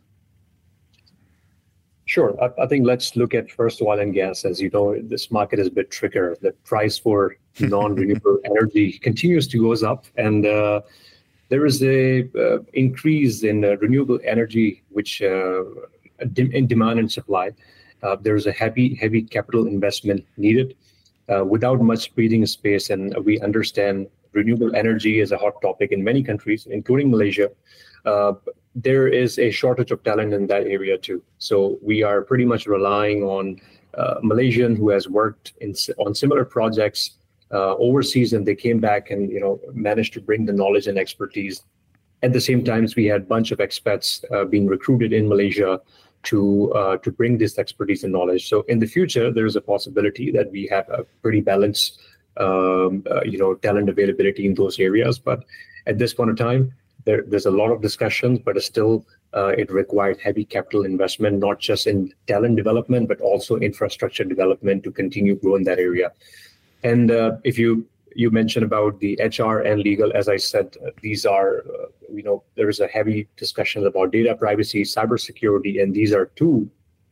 Sure. 2.12 2.36
I, 2.44 2.64
I, 2.64 2.66
think 2.66 2.84
let's 2.86 3.16
look 3.16 3.32
at 3.32 3.50
first 3.50 3.80
oil 3.80 3.98
and 3.98 4.12
gas. 4.12 4.44
As 4.44 4.60
you 4.60 4.68
know, 4.68 5.00
this 5.00 5.30
market 5.30 5.58
is 5.58 5.68
a 5.68 5.70
bit 5.70 5.90
trickier. 5.90 6.36
The 6.42 6.52
price 6.62 6.98
for 6.98 7.36
non-renewable 7.58 8.38
energy 8.44 8.98
continues 8.98 9.48
to 9.48 9.58
goes 9.58 9.82
up, 9.82 10.04
and 10.18 10.44
uh, 10.44 10.82
there 11.48 11.64
is 11.64 11.82
a 11.82 12.28
uh, 12.38 12.58
increase 12.74 13.44
in 13.44 13.64
uh, 13.64 13.78
renewable 13.78 14.18
energy, 14.24 14.82
which 14.90 15.22
uh, 15.22 15.64
in 16.36 16.66
demand 16.66 16.98
and 16.98 17.10
supply. 17.10 17.52
Uh, 18.02 18.16
there 18.20 18.36
is 18.36 18.46
a 18.46 18.52
heavy, 18.52 18.94
heavy 18.94 19.22
capital 19.22 19.66
investment 19.66 20.22
needed 20.36 20.76
uh, 21.34 21.42
without 21.42 21.80
much 21.80 22.14
breathing 22.14 22.44
space, 22.44 22.90
and 22.90 23.16
we 23.24 23.40
understand 23.40 24.06
renewable 24.32 24.76
energy 24.76 25.20
is 25.20 25.32
a 25.32 25.38
hot 25.38 25.54
topic 25.62 25.92
in 25.92 26.04
many 26.04 26.22
countries, 26.22 26.66
including 26.66 27.10
Malaysia. 27.10 27.48
There 28.74 29.06
is 29.06 29.38
a 29.38 29.50
shortage 29.50 29.90
of 29.90 30.02
talent 30.02 30.32
in 30.32 30.46
that 30.46 30.66
area 30.66 30.96
too. 30.96 31.22
So 31.38 31.78
we 31.82 32.02
are 32.02 32.22
pretty 32.22 32.44
much 32.44 32.66
relying 32.66 33.22
on 33.22 33.60
uh, 33.94 34.16
Malaysian 34.22 34.74
who 34.76 34.88
has 34.88 35.08
worked 35.08 35.52
in, 35.60 35.74
on 35.98 36.14
similar 36.14 36.44
projects 36.44 37.18
uh, 37.52 37.74
overseas, 37.76 38.32
and 38.32 38.46
they 38.46 38.54
came 38.54 38.80
back 38.80 39.10
and 39.10 39.30
you 39.30 39.40
know 39.40 39.60
managed 39.72 40.14
to 40.14 40.20
bring 40.20 40.46
the 40.46 40.52
knowledge 40.52 40.86
and 40.86 40.98
expertise. 40.98 41.62
At 42.22 42.32
the 42.32 42.40
same 42.40 42.64
time, 42.64 42.86
we 42.96 43.06
had 43.06 43.22
a 43.22 43.24
bunch 43.24 43.50
of 43.50 43.58
expats 43.58 44.24
uh, 44.32 44.44
being 44.44 44.66
recruited 44.66 45.12
in 45.12 45.28
Malaysia 45.28 45.80
to 46.24 46.72
uh, 46.72 46.96
to 46.98 47.10
bring 47.10 47.36
this 47.36 47.58
expertise 47.58 48.04
and 48.04 48.12
knowledge. 48.12 48.48
So 48.48 48.62
in 48.68 48.78
the 48.78 48.86
future, 48.86 49.30
there 49.30 49.44
is 49.44 49.56
a 49.56 49.60
possibility 49.60 50.30
that 50.30 50.50
we 50.50 50.66
have 50.68 50.88
a 50.88 51.04
pretty 51.20 51.40
balanced, 51.40 52.00
um, 52.38 53.04
uh, 53.10 53.22
you 53.24 53.38
know, 53.38 53.54
talent 53.54 53.90
availability 53.90 54.46
in 54.46 54.54
those 54.54 54.78
areas. 54.78 55.18
But 55.18 55.44
at 55.86 55.98
this 55.98 56.14
point 56.14 56.30
in 56.30 56.36
time, 56.36 56.72
there, 57.04 57.22
there's 57.26 57.46
a 57.46 57.50
lot 57.50 57.70
of 57.70 57.82
discussions, 57.82 58.38
but 58.38 58.60
still 58.62 59.06
uh, 59.34 59.48
it 59.48 59.70
required 59.70 60.18
heavy 60.20 60.44
capital 60.44 60.84
investment, 60.84 61.38
not 61.38 61.58
just 61.58 61.86
in 61.86 62.12
talent 62.26 62.56
development, 62.56 63.08
but 63.08 63.20
also 63.20 63.56
infrastructure 63.56 64.24
development 64.24 64.84
to 64.84 64.90
continue 64.90 65.34
growing 65.36 65.64
that 65.64 65.78
area. 65.78 66.12
And 66.82 67.10
uh, 67.10 67.32
if 67.44 67.58
you 67.58 67.86
you 68.14 68.30
mentioned 68.30 68.64
about 68.64 69.00
the 69.00 69.18
HR 69.22 69.60
and 69.60 69.80
legal, 69.80 70.12
as 70.14 70.28
I 70.28 70.36
said, 70.36 70.76
uh, 70.86 70.90
these 71.00 71.24
are 71.24 71.60
uh, 71.60 71.86
you 72.12 72.22
know 72.22 72.42
there 72.56 72.68
is 72.68 72.80
a 72.80 72.86
heavy 72.86 73.28
discussion 73.36 73.86
about 73.86 74.12
data 74.12 74.34
privacy, 74.34 74.82
cybersecurity, 74.82 75.82
and 75.82 75.94
these 75.94 76.12
are 76.12 76.26
two 76.36 76.70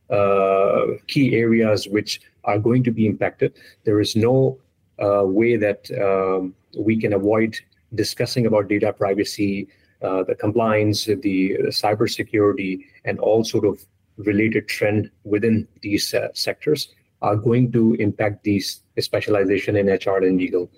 uh, 0.09 0.97
key 1.07 1.35
areas 1.35 1.87
which 1.87 2.21
are 2.43 2.59
going 2.59 2.83
to 2.83 2.91
be 2.91 3.07
impacted. 3.07 3.53
There 3.83 3.99
is 3.99 4.15
no 4.15 4.59
uh, 5.01 5.23
way 5.25 5.55
that 5.57 5.89
um, 5.99 6.53
we 6.77 6.97
can 6.97 7.13
avoid 7.13 7.59
discussing 7.95 8.45
about 8.45 8.67
data 8.67 8.93
privacy 8.93 9.67
uh, 10.01 10.23
the 10.23 10.35
compliance, 10.35 11.05
the, 11.05 11.57
cybersecurity, 11.67 12.85
and 13.05 13.19
all 13.19 13.43
sort 13.43 13.65
of 13.65 13.83
related 14.17 14.67
trend 14.67 15.09
within 15.23 15.67
these 15.81 16.13
uh, 16.13 16.27
sectors 16.33 16.89
are 17.21 17.35
going 17.35 17.71
to 17.71 17.93
impact 17.95 18.43
these 18.43 18.81
specialization 18.99 19.75
in 19.75 19.87
HR 19.87 20.17
and 20.23 20.37
legal. 20.37 20.71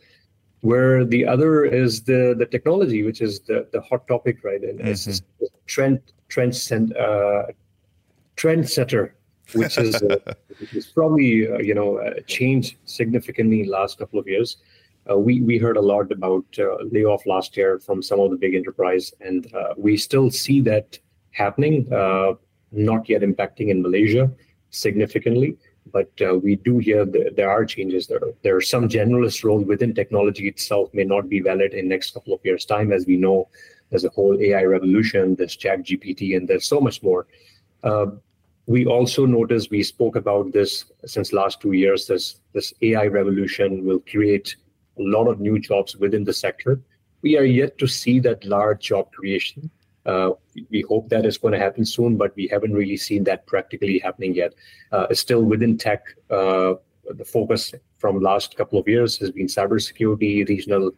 Where 0.61 1.03
the 1.03 1.25
other 1.25 1.65
is 1.65 2.03
the 2.03 2.35
the 2.37 2.45
technology, 2.45 3.03
which 3.03 3.21
is 3.21 3.41
the, 3.41 3.67
the 3.73 3.81
hot 3.81 4.07
topic, 4.07 4.43
right? 4.43 4.61
And 4.61 4.79
mm-hmm. 4.79 4.87
it's 4.87 5.21
trend 5.67 6.01
trend 6.29 6.95
uh, 6.95 7.43
trend 8.37 8.69
setter, 8.69 9.15
which 9.53 9.77
is 9.77 9.95
uh, 10.01 10.17
which 10.59 10.73
is 10.73 10.87
probably 10.87 11.51
uh, 11.51 11.57
you 11.57 11.75
know 11.75 11.97
uh, 11.97 12.13
changed 12.27 12.77
significantly 12.85 13.59
in 13.59 13.65
the 13.65 13.71
last 13.71 13.97
couple 13.97 14.19
of 14.19 14.27
years. 14.27 14.57
Uh, 15.09 15.17
we 15.17 15.41
we 15.41 15.57
heard 15.57 15.77
a 15.77 15.81
lot 15.81 16.11
about 16.11 16.45
uh, 16.59 16.77
layoff 16.91 17.25
last 17.25 17.57
year 17.57 17.79
from 17.79 18.01
some 18.01 18.19
of 18.19 18.31
the 18.31 18.37
big 18.37 18.55
enterprise, 18.55 19.13
and 19.19 19.53
uh, 19.53 19.73
we 19.77 19.97
still 19.97 20.29
see 20.29 20.61
that 20.61 20.97
happening. 21.31 21.91
Uh, 21.91 22.33
not 22.71 23.07
yet 23.07 23.21
impacting 23.21 23.69
in 23.69 23.81
Malaysia 23.81 24.31
significantly, 24.71 25.55
but 25.91 26.09
uh, 26.21 26.35
we 26.35 26.55
do 26.55 26.79
hear 26.79 27.05
that 27.05 27.35
there 27.35 27.49
are 27.49 27.65
changes. 27.65 28.07
There 28.07 28.21
there 28.43 28.55
are 28.55 28.61
some 28.61 28.87
generalist 28.87 29.43
roles 29.43 29.65
within 29.65 29.93
technology 29.93 30.47
itself 30.47 30.93
may 30.93 31.03
not 31.03 31.29
be 31.29 31.41
valid 31.41 31.73
in 31.73 31.87
next 31.87 32.13
couple 32.13 32.33
of 32.33 32.39
years' 32.43 32.65
time, 32.65 32.91
as 32.91 33.05
we 33.05 33.17
know. 33.17 33.49
There's 33.89 34.05
a 34.05 34.09
whole 34.09 34.39
AI 34.39 34.63
revolution. 34.63 35.35
There's 35.35 35.55
Chat 35.55 35.83
GPT, 35.83 36.37
and 36.37 36.47
there's 36.47 36.65
so 36.65 36.79
much 36.79 37.03
more. 37.03 37.27
Uh, 37.83 38.07
we 38.65 38.85
also 38.85 39.25
noticed 39.25 39.69
we 39.69 39.83
spoke 39.83 40.15
about 40.15 40.53
this 40.53 40.85
since 41.05 41.33
last 41.33 41.59
two 41.59 41.73
years. 41.73 42.07
This 42.07 42.39
this 42.53 42.73
AI 42.81 43.07
revolution 43.07 43.85
will 43.85 43.99
create 43.99 44.55
a 44.99 45.01
lot 45.01 45.27
of 45.27 45.39
new 45.39 45.59
jobs 45.59 45.95
within 45.95 46.23
the 46.23 46.33
sector. 46.33 46.79
We 47.21 47.37
are 47.37 47.45
yet 47.45 47.77
to 47.79 47.87
see 47.87 48.19
that 48.21 48.45
large 48.45 48.81
job 48.81 49.11
creation. 49.11 49.69
Uh, 50.05 50.31
we 50.69 50.81
hope 50.81 51.09
that 51.09 51.25
is 51.25 51.37
going 51.37 51.53
to 51.53 51.59
happen 51.59 51.85
soon, 51.85 52.17
but 52.17 52.35
we 52.35 52.47
haven't 52.47 52.73
really 52.73 52.97
seen 52.97 53.23
that 53.23 53.45
practically 53.47 53.99
happening 53.99 54.35
yet. 54.35 54.53
Uh, 54.91 55.13
still 55.13 55.43
within 55.43 55.77
tech, 55.77 56.03
uh, 56.29 56.73
the 57.15 57.25
focus 57.25 57.73
from 57.97 58.19
last 58.19 58.57
couple 58.57 58.77
of 58.77 58.87
years 58.87 59.17
has 59.17 59.31
been 59.31 59.47
cybersecurity, 59.47 60.47
regional 60.47 60.91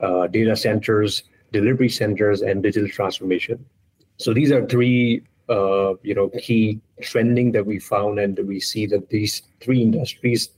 uh, 0.00 0.26
data 0.26 0.56
centers, 0.56 1.22
delivery 1.52 1.88
centers, 1.88 2.42
and 2.42 2.62
digital 2.62 2.88
transformation. 2.88 3.64
So 4.16 4.34
these 4.34 4.50
are 4.50 4.66
three, 4.66 5.22
uh, 5.48 5.94
you 6.02 6.14
know, 6.14 6.28
key 6.30 6.80
trending 7.00 7.52
that 7.52 7.64
we 7.64 7.78
found, 7.78 8.18
and 8.18 8.38
we 8.46 8.60
see 8.60 8.86
that 8.86 9.08
these 9.08 9.42
three 9.60 9.80
industries 9.80 10.50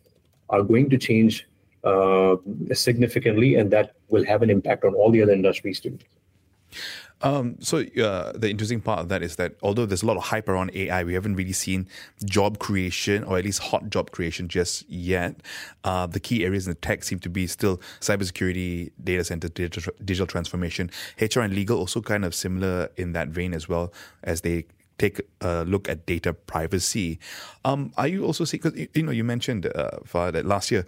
are 0.48 0.62
going 0.62 0.88
to 0.90 0.98
change 0.98 1.46
uh, 1.84 2.36
significantly, 2.72 3.56
and 3.56 3.70
that 3.70 3.94
will 4.08 4.24
have 4.24 4.42
an 4.42 4.50
impact 4.50 4.84
on 4.84 4.94
all 4.94 5.10
the 5.10 5.22
other 5.22 5.32
industries 5.32 5.80
too. 5.80 5.98
Um, 7.22 7.56
so 7.60 7.78
uh, 8.02 8.32
the 8.32 8.50
interesting 8.50 8.80
part 8.80 8.98
of 8.98 9.08
that 9.08 9.22
is 9.22 9.36
that 9.36 9.54
although 9.62 9.86
there's 9.86 10.02
a 10.02 10.06
lot 10.06 10.16
of 10.16 10.24
hype 10.24 10.48
around 10.48 10.72
AI, 10.74 11.04
we 11.04 11.14
haven't 11.14 11.36
really 11.36 11.52
seen 11.52 11.88
job 12.24 12.58
creation 12.58 13.22
or 13.24 13.38
at 13.38 13.44
least 13.44 13.60
hot 13.60 13.90
job 13.90 14.10
creation 14.10 14.48
just 14.48 14.88
yet. 14.90 15.36
Uh, 15.84 16.06
the 16.06 16.18
key 16.18 16.44
areas 16.44 16.66
in 16.66 16.72
the 16.72 16.80
tech 16.80 17.04
seem 17.04 17.20
to 17.20 17.28
be 17.28 17.46
still 17.46 17.80
cybersecurity, 18.00 18.90
data 19.02 19.22
center, 19.22 19.48
digital, 19.48 19.92
digital 20.04 20.26
transformation, 20.26 20.90
HR 21.20 21.40
and 21.40 21.54
legal 21.54 21.78
also 21.78 22.00
kind 22.00 22.24
of 22.24 22.34
similar 22.34 22.88
in 22.96 23.12
that 23.12 23.28
vein 23.28 23.54
as 23.54 23.68
well 23.68 23.92
as 24.24 24.40
they 24.40 24.64
take 24.98 25.20
a 25.40 25.64
look 25.64 25.88
at 25.88 26.06
data 26.06 26.32
privacy. 26.32 27.18
Um, 27.64 27.92
are 27.96 28.08
you 28.08 28.24
also 28.24 28.44
seeing? 28.44 28.62
Because 28.62 28.88
you 28.94 29.02
know 29.02 29.12
you 29.12 29.24
mentioned 29.24 29.66
uh, 29.66 30.30
that 30.30 30.44
last 30.44 30.70
year 30.70 30.86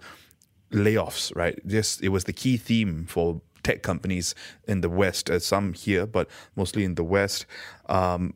layoffs, 0.71 1.35
right? 1.35 1.59
Just 1.67 2.01
it 2.03 2.09
was 2.09 2.25
the 2.25 2.33
key 2.33 2.57
theme 2.57 3.05
for 3.07 3.41
tech 3.63 3.81
companies 3.81 4.35
in 4.67 4.81
the 4.81 4.89
West, 4.89 5.29
uh, 5.29 5.39
some 5.39 5.73
here, 5.73 6.05
but 6.05 6.29
mostly 6.55 6.83
in 6.83 6.95
the 6.95 7.03
West. 7.03 7.45
Um, 7.87 8.35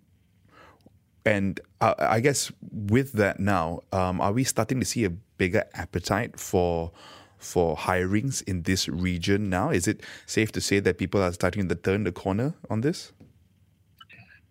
and 1.25 1.59
I, 1.81 1.95
I, 1.99 2.19
guess 2.19 2.51
with 2.71 3.13
that 3.13 3.39
now, 3.39 3.81
um, 3.91 4.19
are 4.21 4.31
we 4.31 4.43
starting 4.43 4.79
to 4.79 4.85
see 4.85 5.05
a 5.05 5.09
bigger 5.09 5.63
appetite 5.73 6.39
for 6.39 6.91
for 7.37 7.77
hirings 7.77 8.41
in 8.43 8.63
this 8.63 8.89
region 8.89 9.49
now? 9.49 9.69
Is 9.69 9.87
it 9.87 10.01
safe 10.25 10.51
to 10.53 10.61
say 10.61 10.79
that 10.79 10.97
people 10.97 11.21
are 11.21 11.31
starting 11.31 11.69
to 11.69 11.75
turn 11.75 12.03
the 12.03 12.11
corner 12.11 12.53
on 12.69 12.81
this? 12.81 13.13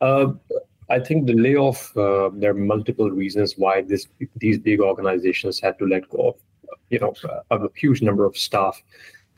Uh, 0.00 0.32
I 0.88 1.00
think 1.00 1.26
the 1.26 1.34
layoff. 1.34 1.96
Uh, 1.96 2.30
there 2.32 2.50
are 2.50 2.54
multiple 2.54 3.10
reasons 3.10 3.54
why 3.58 3.82
this 3.82 4.06
these 4.36 4.58
big 4.58 4.80
organizations 4.80 5.60
had 5.60 5.78
to 5.80 5.86
let 5.86 6.08
go 6.08 6.28
of 6.28 6.34
you 6.90 6.98
know 6.98 7.14
of 7.50 7.64
a 7.64 7.68
huge 7.76 8.02
number 8.02 8.24
of 8.24 8.36
staff. 8.36 8.82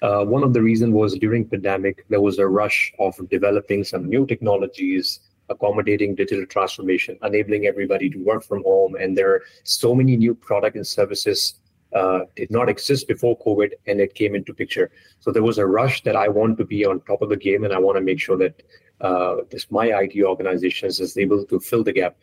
Uh, 0.03 0.25
one 0.25 0.43
of 0.43 0.55
the 0.55 0.63
reasons 0.63 0.95
was 0.95 1.19
during 1.19 1.47
pandemic 1.47 2.05
there 2.09 2.21
was 2.21 2.39
a 2.39 2.47
rush 2.47 2.93
of 2.99 3.15
developing 3.29 3.85
some 3.85 4.09
new 4.09 4.27
technologies, 4.27 5.21
accommodating 5.51 6.15
digital 6.15 6.47
transformation, 6.47 7.19
enabling 7.23 7.67
everybody 7.67 8.09
to 8.09 8.19
work 8.25 8.43
from 8.43 8.63
home, 8.65 8.95
and 8.95 9.17
there 9.17 9.31
are 9.35 9.43
so 9.65 9.95
many 9.95 10.17
new 10.17 10.35
product 10.35 10.77
and 10.77 10.87
services 10.87 11.57
uh, 11.95 12.21
did 12.37 12.51
not 12.51 12.69
exist 12.69 13.09
before 13.09 13.37
COVID, 13.39 13.73
and 13.87 14.01
it 14.01 14.15
came 14.15 14.35
into 14.35 14.55
picture. 14.55 14.91
So 15.19 15.33
there 15.33 15.43
was 15.43 15.59
a 15.59 15.67
rush 15.67 16.03
that 16.05 16.17
I 16.17 16.29
want 16.29 16.57
to 16.59 16.65
be 16.65 16.87
on 16.87 17.01
top 17.01 17.21
of 17.21 17.29
the 17.29 17.37
game, 17.37 17.65
and 17.65 17.73
I 17.73 17.79
want 17.79 17.97
to 17.97 18.03
make 18.03 18.21
sure 18.21 18.39
that 18.39 18.63
uh, 19.01 19.37
this 19.51 19.71
my 19.71 19.87
IT 19.87 20.23
organization 20.23 20.89
is 20.89 21.17
able 21.17 21.45
to 21.47 21.59
fill 21.59 21.83
the 21.83 21.93
gap. 21.93 22.17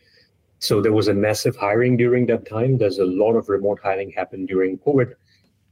So 0.58 0.80
there 0.80 0.92
was 0.92 1.08
a 1.08 1.14
massive 1.14 1.56
hiring 1.56 1.96
during 1.96 2.26
that 2.26 2.48
time. 2.48 2.78
There's 2.78 2.98
a 2.98 3.04
lot 3.04 3.34
of 3.34 3.48
remote 3.48 3.80
hiring 3.82 4.10
happened 4.10 4.48
during 4.48 4.78
COVID. 4.78 5.14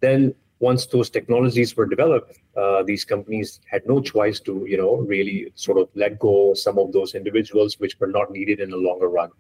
Then 0.00 0.34
once 0.60 0.86
those 0.86 1.10
technologies 1.10 1.76
were 1.76 1.86
developed, 1.86 2.38
uh, 2.56 2.82
these 2.82 3.04
companies 3.04 3.60
had 3.70 3.86
no 3.86 4.00
choice 4.00 4.40
to, 4.40 4.64
you 4.66 4.76
know, 4.76 4.96
really 4.96 5.52
sort 5.54 5.78
of 5.78 5.88
let 5.94 6.18
go 6.18 6.54
some 6.54 6.78
of 6.78 6.92
those 6.92 7.14
individuals 7.14 7.78
which 7.78 7.98
were 8.00 8.06
not 8.06 8.30
needed 8.30 8.60
in 8.60 8.70
the 8.70 8.76
longer 8.76 9.08
run. 9.08 9.30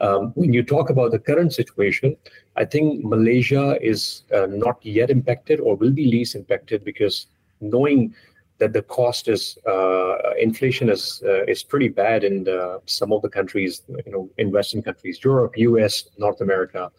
Um, 0.00 0.32
when 0.36 0.52
you 0.52 0.62
talk 0.62 0.90
about 0.90 1.10
the 1.10 1.18
current 1.18 1.52
situation, 1.52 2.16
I 2.56 2.64
think 2.64 3.04
Malaysia 3.04 3.78
is 3.80 4.22
uh, 4.32 4.46
not 4.46 4.84
yet 4.84 5.10
impacted 5.10 5.60
or 5.60 5.76
will 5.76 5.90
be 5.90 6.06
least 6.06 6.34
impacted 6.34 6.84
because 6.84 7.26
knowing 7.60 8.14
that 8.58 8.72
the 8.72 8.82
cost 8.82 9.28
is 9.28 9.56
uh, 9.66 10.34
inflation 10.38 10.90
is 10.90 11.22
uh, 11.24 11.44
is 11.44 11.62
pretty 11.62 11.88
bad 11.88 12.24
in 12.24 12.44
the, 12.44 12.80
some 12.86 13.12
of 13.12 13.22
the 13.22 13.28
countries, 13.28 13.82
you 14.04 14.12
know, 14.12 14.28
in 14.38 14.50
Western 14.50 14.82
countries, 14.82 15.20
Europe, 15.22 15.56
U.S., 15.56 16.08
North 16.18 16.40
America, 16.40 16.90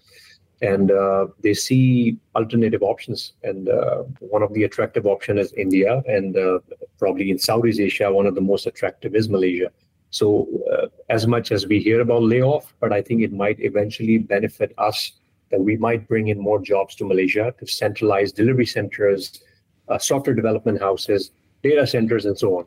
and 0.62 0.92
uh, 0.92 1.28
they 1.42 1.54
see 1.54 2.18
alternative 2.36 2.82
options. 2.82 3.34
And 3.44 3.70
uh, 3.70 4.04
one 4.20 4.42
of 4.42 4.54
the 4.54 4.64
attractive 4.64 5.06
option 5.06 5.38
is 5.38 5.52
India, 5.54 6.02
and 6.08 6.38
uh, 6.38 6.60
probably 6.98 7.30
in 7.30 7.38
Southeast 7.38 7.80
Asia, 7.80 8.12
one 8.12 8.26
of 8.26 8.36
the 8.36 8.42
most 8.42 8.66
attractive 8.66 9.16
is 9.16 9.28
Malaysia. 9.28 9.72
So 10.12 10.48
uh, 10.72 10.88
as 11.10 11.28
much 11.28 11.52
as 11.52 11.68
we 11.68 11.80
hear 11.80 12.00
about 12.02 12.24
layoff, 12.24 12.74
but 12.80 12.94
I 12.94 13.02
think 13.02 13.22
it 13.22 13.34
might 13.34 13.60
eventually 13.60 14.18
benefit 14.18 14.74
us 14.78 15.12
that 15.52 15.60
we 15.60 15.78
might 15.78 16.08
bring 16.08 16.30
in 16.30 16.40
more 16.40 16.60
jobs 16.62 16.96
to 16.96 17.06
Malaysia 17.06 17.54
to 17.60 17.68
centralize 17.68 18.32
delivery 18.32 18.66
centers, 18.66 19.42
software 20.00 20.36
development 20.36 20.80
houses, 20.80 21.32
data 21.64 21.86
centers, 21.86 22.26
and 22.26 22.38
so 22.38 22.60
on. 22.60 22.66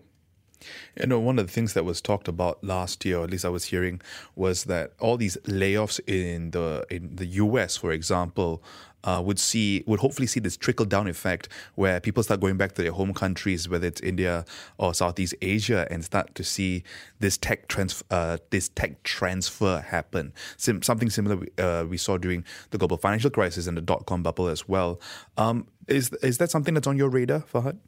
You 1.00 1.06
know, 1.06 1.18
one 1.18 1.38
of 1.38 1.46
the 1.46 1.52
things 1.52 1.74
that 1.74 1.84
was 1.84 2.00
talked 2.00 2.28
about 2.28 2.62
last 2.62 3.04
year, 3.04 3.18
or 3.18 3.24
at 3.24 3.30
least 3.30 3.44
I 3.44 3.48
was 3.48 3.64
hearing, 3.64 4.00
was 4.36 4.64
that 4.64 4.92
all 5.00 5.16
these 5.16 5.36
layoffs 5.44 5.98
in 6.06 6.52
the 6.52 6.86
in 6.88 7.16
the 7.16 7.26
U.S., 7.26 7.76
for 7.76 7.90
example, 7.90 8.62
uh, 9.04 9.20
would 9.24 9.38
see 9.38 9.82
would 9.86 10.00
hopefully 10.00 10.26
see 10.26 10.38
this 10.38 10.56
trickle 10.56 10.86
down 10.86 11.08
effect 11.08 11.48
where 11.74 11.98
people 11.98 12.22
start 12.22 12.40
going 12.40 12.56
back 12.56 12.72
to 12.72 12.82
their 12.82 12.92
home 12.92 13.12
countries, 13.12 13.68
whether 13.68 13.86
it's 13.86 14.00
India 14.00 14.44
or 14.78 14.94
Southeast 14.94 15.34
Asia, 15.42 15.88
and 15.90 16.04
start 16.04 16.34
to 16.36 16.44
see 16.44 16.84
this 17.18 17.36
tech 17.36 17.68
trans 17.68 18.04
uh, 18.10 18.38
this 18.50 18.68
tech 18.68 19.02
transfer 19.02 19.80
happen. 19.80 20.32
Sim- 20.56 20.82
something 20.82 21.10
similar 21.10 21.44
uh, 21.58 21.84
we 21.88 21.96
saw 21.96 22.18
during 22.18 22.44
the 22.70 22.78
global 22.78 22.98
financial 22.98 23.30
crisis 23.30 23.66
and 23.66 23.76
the 23.76 23.80
dot 23.80 24.06
com 24.06 24.22
bubble 24.22 24.46
as 24.46 24.68
well. 24.68 25.00
Um, 25.36 25.66
is 25.88 26.12
is 26.22 26.38
that 26.38 26.50
something 26.50 26.74
that's 26.74 26.86
on 26.86 26.96
your 26.96 27.08
radar, 27.08 27.40
Fahad? 27.40 27.78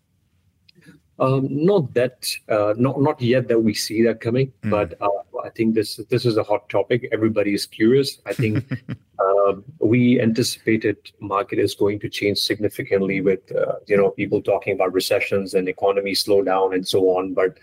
Um, 1.20 1.46
not 1.50 1.94
that, 1.94 2.26
uh, 2.48 2.74
not 2.76 3.00
not 3.00 3.20
yet 3.22 3.46
that 3.48 3.60
we 3.60 3.72
see 3.72 4.02
that 4.02 4.20
coming, 4.20 4.52
mm. 4.62 4.70
but 4.70 5.00
uh, 5.00 5.22
I 5.44 5.50
think 5.50 5.74
this 5.74 5.96
this 6.10 6.26
is 6.26 6.36
a 6.36 6.42
hot 6.42 6.68
topic. 6.68 7.08
Everybody 7.12 7.54
is 7.54 7.66
curious. 7.66 8.20
I 8.26 8.32
think 8.32 8.64
uh, 9.18 9.54
we 9.78 10.20
anticipated 10.20 10.96
market 11.20 11.60
is 11.60 11.76
going 11.76 12.00
to 12.00 12.08
change 12.08 12.38
significantly 12.38 13.20
with 13.20 13.40
uh, 13.54 13.76
you 13.86 13.96
know 13.96 14.10
people 14.10 14.42
talking 14.42 14.74
about 14.74 14.92
recessions 14.92 15.54
and 15.54 15.68
economy 15.68 16.12
slowdown 16.12 16.74
and 16.74 16.86
so 16.86 17.00
on. 17.16 17.32
But 17.32 17.58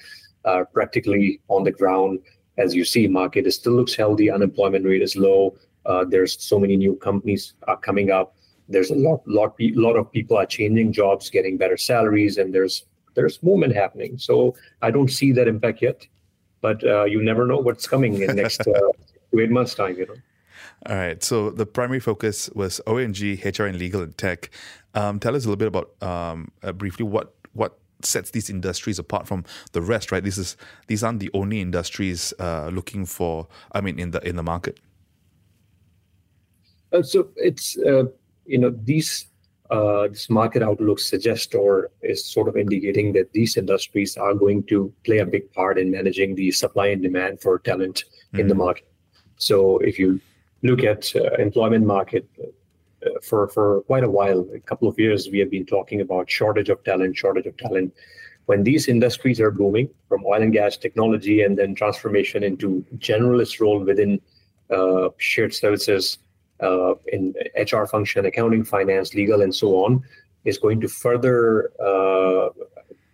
uh, 0.45 0.63
practically 0.71 1.41
on 1.49 1.65
the 1.65 1.71
ground, 1.71 2.19
as 2.57 2.73
you 2.73 2.85
see, 2.85 3.07
market 3.07 3.45
is 3.45 3.55
still 3.55 3.73
looks 3.73 3.95
healthy. 3.95 4.31
Unemployment 4.31 4.85
rate 4.85 5.01
is 5.01 5.17
low. 5.17 5.57
Uh, 5.85 6.05
there's 6.05 6.41
so 6.41 6.57
many 6.57 6.77
new 6.77 6.95
companies 6.95 7.53
are 7.67 7.77
coming 7.77 8.11
up. 8.11 8.35
There's 8.69 8.91
a 8.91 8.95
lot 8.95 9.27
lot 9.27 9.55
lot 9.59 9.97
of 9.97 10.09
people 10.09 10.37
are 10.37 10.45
changing 10.45 10.93
jobs, 10.93 11.29
getting 11.29 11.57
better 11.57 11.75
salaries, 11.75 12.37
and 12.37 12.53
there's 12.53 12.85
there's 13.13 13.41
movement 13.43 13.75
happening. 13.75 14.17
So 14.17 14.55
I 14.81 14.91
don't 14.91 15.09
see 15.09 15.31
that 15.33 15.47
impact 15.47 15.81
yet, 15.81 16.07
but 16.61 16.83
uh, 16.83 17.05
you 17.05 17.23
never 17.23 17.45
know 17.45 17.57
what's 17.57 17.87
coming 17.87 18.21
in 18.21 18.35
next 18.35 18.61
uh, 18.67 18.73
eight 19.39 19.51
months' 19.51 19.75
time. 19.75 19.97
You 19.97 20.07
know. 20.07 20.15
All 20.87 20.95
right. 20.95 21.23
So 21.23 21.51
the 21.51 21.65
primary 21.65 21.99
focus 21.99 22.49
was 22.55 22.81
ONG, 22.87 23.39
HR, 23.43 23.63
and 23.63 23.77
legal 23.77 24.01
and 24.01 24.17
tech. 24.17 24.49
Um, 24.93 25.19
tell 25.19 25.35
us 25.35 25.45
a 25.45 25.47
little 25.47 25.57
bit 25.57 25.67
about 25.67 26.01
um, 26.01 26.51
uh, 26.63 26.71
briefly 26.71 27.05
what 27.05 27.35
what 27.53 27.77
sets 28.03 28.31
these 28.31 28.49
industries 28.49 28.97
apart 28.97 29.27
from 29.27 29.45
the 29.73 29.81
rest. 29.81 30.11
Right. 30.11 30.23
This 30.23 30.37
is 30.37 30.57
these 30.87 31.03
aren't 31.03 31.19
the 31.19 31.29
only 31.33 31.61
industries 31.61 32.33
uh, 32.39 32.69
looking 32.73 33.05
for. 33.05 33.47
I 33.73 33.81
mean, 33.81 33.99
in 33.99 34.11
the 34.11 34.27
in 34.27 34.35
the 34.35 34.43
market. 34.43 34.79
Uh, 36.91 37.01
so 37.01 37.29
it's 37.35 37.77
uh, 37.77 38.03
you 38.45 38.57
know 38.57 38.71
these 38.83 39.27
uh, 39.71 40.07
this 40.09 40.29
market 40.29 40.61
outlook 40.61 40.99
suggests 40.99 41.55
or 41.55 41.89
is 42.01 42.25
sort 42.25 42.49
of 42.49 42.57
indicating 42.57 43.13
that 43.13 43.31
these 43.31 43.55
industries 43.55 44.17
are 44.17 44.33
going 44.33 44.63
to 44.63 44.93
play 45.05 45.19
a 45.19 45.25
big 45.25 45.51
part 45.53 45.79
in 45.79 45.89
managing 45.89 46.35
the 46.35 46.51
supply 46.51 46.87
and 46.87 47.01
demand 47.01 47.41
for 47.41 47.57
talent 47.59 48.03
mm-hmm. 48.03 48.41
in 48.41 48.47
the 48.47 48.53
mm-hmm. 48.53 48.63
market. 48.63 48.87
So 49.37 49.77
if 49.77 49.97
you 49.97 50.19
look 50.61 50.83
at 50.83 51.15
uh, 51.15 51.35
employment 51.35 51.85
market 51.85 52.27
uh, 52.41 53.09
for 53.23 53.47
for 53.47 53.81
quite 53.83 54.03
a 54.03 54.09
while, 54.09 54.45
a 54.53 54.59
couple 54.59 54.89
of 54.89 54.99
years, 54.99 55.29
we 55.31 55.39
have 55.39 55.49
been 55.49 55.65
talking 55.65 56.01
about 56.01 56.29
shortage 56.29 56.69
of 56.69 56.83
talent, 56.83 57.17
shortage 57.17 57.45
of 57.45 57.55
talent. 57.55 57.93
When 58.47 58.63
these 58.63 58.89
industries 58.89 59.39
are 59.39 59.51
booming, 59.51 59.89
from 60.09 60.25
oil 60.25 60.41
and 60.41 60.51
gas 60.51 60.75
technology, 60.75 61.43
and 61.43 61.57
then 61.57 61.75
transformation 61.75 62.43
into 62.43 62.85
generalist 62.97 63.61
role 63.61 63.79
within 63.79 64.19
uh, 64.69 65.09
shared 65.17 65.53
services 65.53 66.17
uh, 66.61 66.95
in 67.07 67.33
HR 67.55 67.85
function, 67.85 68.25
accounting, 68.25 68.63
finance, 68.63 69.13
legal, 69.13 69.41
and 69.41 69.53
so 69.53 69.83
on, 69.83 70.03
is 70.45 70.57
going 70.57 70.81
to 70.81 70.87
further. 70.87 71.71
Uh, 71.81 72.49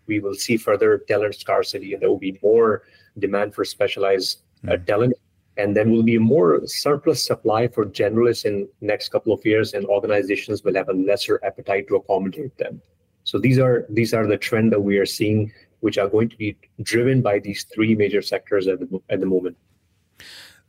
we 0.07 0.19
will 0.19 0.35
see 0.35 0.57
further 0.57 0.99
talent 0.99 1.35
scarcity, 1.35 1.93
and 1.93 2.01
there 2.01 2.09
will 2.09 2.17
be 2.17 2.39
more 2.41 2.83
demand 3.19 3.53
for 3.53 3.65
specialized 3.65 4.39
uh, 4.67 4.71
mm. 4.71 4.85
talent, 4.85 5.13
and 5.57 5.75
then 5.75 5.91
will 5.91 6.03
be 6.03 6.17
more 6.17 6.65
surplus 6.65 7.25
supply 7.25 7.67
for 7.67 7.85
generalists 7.85 8.45
in 8.45 8.67
next 8.81 9.09
couple 9.09 9.33
of 9.33 9.45
years, 9.45 9.73
and 9.73 9.85
organizations 9.85 10.63
will 10.63 10.75
have 10.75 10.89
a 10.89 10.93
lesser 10.93 11.39
appetite 11.43 11.87
to 11.87 11.95
accommodate 11.97 12.57
them. 12.57 12.81
So 13.23 13.37
these 13.37 13.59
are 13.59 13.85
these 13.89 14.13
are 14.13 14.25
the 14.25 14.37
trend 14.37 14.71
that 14.71 14.79
we 14.79 14.97
are 14.97 15.05
seeing, 15.05 15.51
which 15.81 15.97
are 15.97 16.07
going 16.07 16.29
to 16.29 16.37
be 16.37 16.55
driven 16.83 17.21
by 17.21 17.39
these 17.39 17.65
three 17.73 17.93
major 17.93 18.21
sectors 18.21 18.67
at 18.67 18.79
the 18.79 19.01
at 19.09 19.19
the 19.19 19.25
moment. 19.25 19.57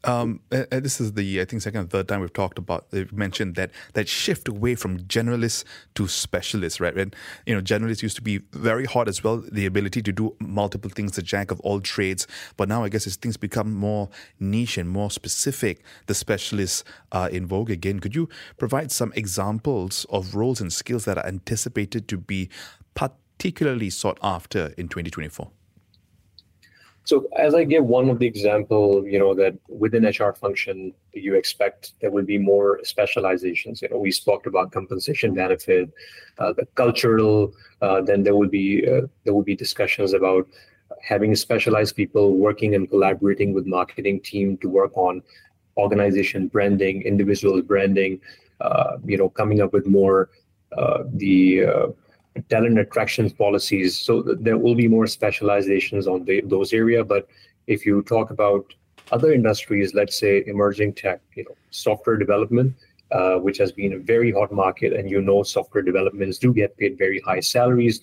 Um, 0.05 0.41
this 0.51 1.01
is 1.01 1.15
the 1.15 1.41
I 1.41 1.45
think 1.45 1.61
second 1.61 1.81
or 1.81 1.89
third 1.89 2.09
time 2.09 2.21
we've 2.21 2.33
talked 2.33 2.57
about. 2.57 2.91
They've 2.91 3.13
mentioned 3.13 3.57
that 3.57 3.73
that 3.95 4.09
shift 4.09 4.47
away 4.47 4.77
from 4.77 5.01
generalists 5.01 5.65
to 5.97 6.07
specialists, 6.07 6.81
right? 6.81 6.97
And 6.97 7.15
you 7.47 7.55
know, 7.55 7.61
generalists 7.61 8.03
used 8.03 8.15
to 8.17 8.23
be 8.23 8.39
very 8.53 8.85
hot 8.85 9.09
as 9.09 9.25
well, 9.25 9.39
the 9.39 9.67
ability 9.67 10.03
to 10.03 10.13
do 10.13 10.37
multiple 10.41 10.91
things, 10.91 11.13
the 11.13 11.23
jack 11.23 11.51
of 11.51 11.59
all 11.61 11.81
trades. 11.81 12.29
But 12.57 12.69
now 12.69 12.85
I 12.85 12.89
guess 12.89 13.07
as 13.09 13.17
things 13.17 13.37
become 13.37 13.75
more 13.75 14.09
niche 14.39 14.79
and 14.79 14.89
more 14.89 15.11
specific, 15.11 15.83
the 16.07 16.15
specialists 16.15 16.85
are 17.11 17.29
in 17.29 17.47
vogue 17.47 17.71
again. 17.71 17.99
Could 17.99 18.15
you 18.15 18.29
provide 18.57 18.93
some 18.93 19.13
examples 19.17 20.07
of 20.11 20.37
roles 20.37 20.61
and 20.61 20.73
skills 20.73 21.07
that 21.07 21.19
are 21.19 21.27
anticipated 21.27 22.07
to 22.09 22.19
be 22.19 22.49
particularly 22.95 23.91
sought 23.91 24.19
after 24.23 24.75
in 24.79 24.89
2024? 24.89 25.51
So 27.09 27.27
as 27.39 27.55
I 27.55 27.65
give 27.65 27.87
one 27.87 28.11
of 28.11 28.19
the 28.19 28.27
example, 28.27 29.03
you 29.07 29.19
know, 29.19 29.33
that 29.35 29.55
within 29.67 30.05
HR 30.05 30.35
function, 30.35 30.93
you 31.15 31.37
expect 31.37 31.95
there 32.03 32.11
will 32.11 32.27
be 32.27 32.37
more 32.37 32.81
specializations. 32.85 33.81
You 33.81 33.89
know, 33.89 33.97
we 33.97 34.11
spoke 34.11 34.45
about 34.45 34.73
compensation 34.73 35.33
benefit, 35.33 35.89
uh, 36.37 36.53
the 36.53 36.67
cultural. 36.75 37.55
Uh, 37.81 38.03
then 38.03 38.25
there 38.25 38.37
will 38.37 38.51
be 38.51 38.87
uh, 38.87 39.07
there 39.25 39.33
will 39.33 39.49
be 39.53 39.57
discussions 39.57 40.13
about 40.13 40.47
having 41.01 41.35
specialized 41.35 41.97
people 41.97 42.37
working 42.37 42.75
and 42.75 42.91
collaborating 42.91 43.55
with 43.55 43.65
marketing 43.65 44.21
team 44.21 44.59
to 44.59 44.69
work 44.69 44.95
on 44.95 45.23
organization 45.79 46.47
branding, 46.49 47.01
individual 47.05 47.63
branding. 47.63 48.21
Uh, 48.61 48.99
you 49.07 49.17
know, 49.17 49.31
coming 49.31 49.63
up 49.63 49.73
with 49.73 49.87
more 49.87 50.29
uh, 50.77 51.05
the 51.15 51.65
uh, 51.65 51.87
talent 52.49 52.79
attractions 52.79 53.33
policies. 53.33 53.99
So 53.99 54.23
there 54.23 54.59
will 54.59 54.75
be 54.75 54.89
more 54.89 55.07
specializations 55.07 56.07
on 56.07 56.25
the, 56.25 56.41
those 56.43 56.73
area. 56.73 57.05
But 57.05 57.29
if 57.67 57.85
you 57.85 58.03
talk 58.03 58.31
about 58.31 58.75
other 59.13 59.33
industries, 59.33 59.95
let's 59.95 60.19
say 60.19 60.45
emerging 60.47 60.95
tech, 60.95 61.21
you 61.35 61.45
know, 61.45 61.57
software 61.71 62.17
development, 62.17 62.75
uh, 63.11 63.37
which 63.37 63.59
has 63.59 63.73
been 63.73 63.95
a 63.95 63.99
very 63.99 64.33
hot 64.33 64.53
market, 64.53 64.93
and 64.93 65.11
you 65.11 65.21
know, 65.21 65.43
software 65.43 65.83
developments 65.83 66.39
do 66.39 66.53
get 66.53 66.77
paid 66.77 66.99
very 66.99 67.21
high 67.21 67.41
salaries. 67.41 68.03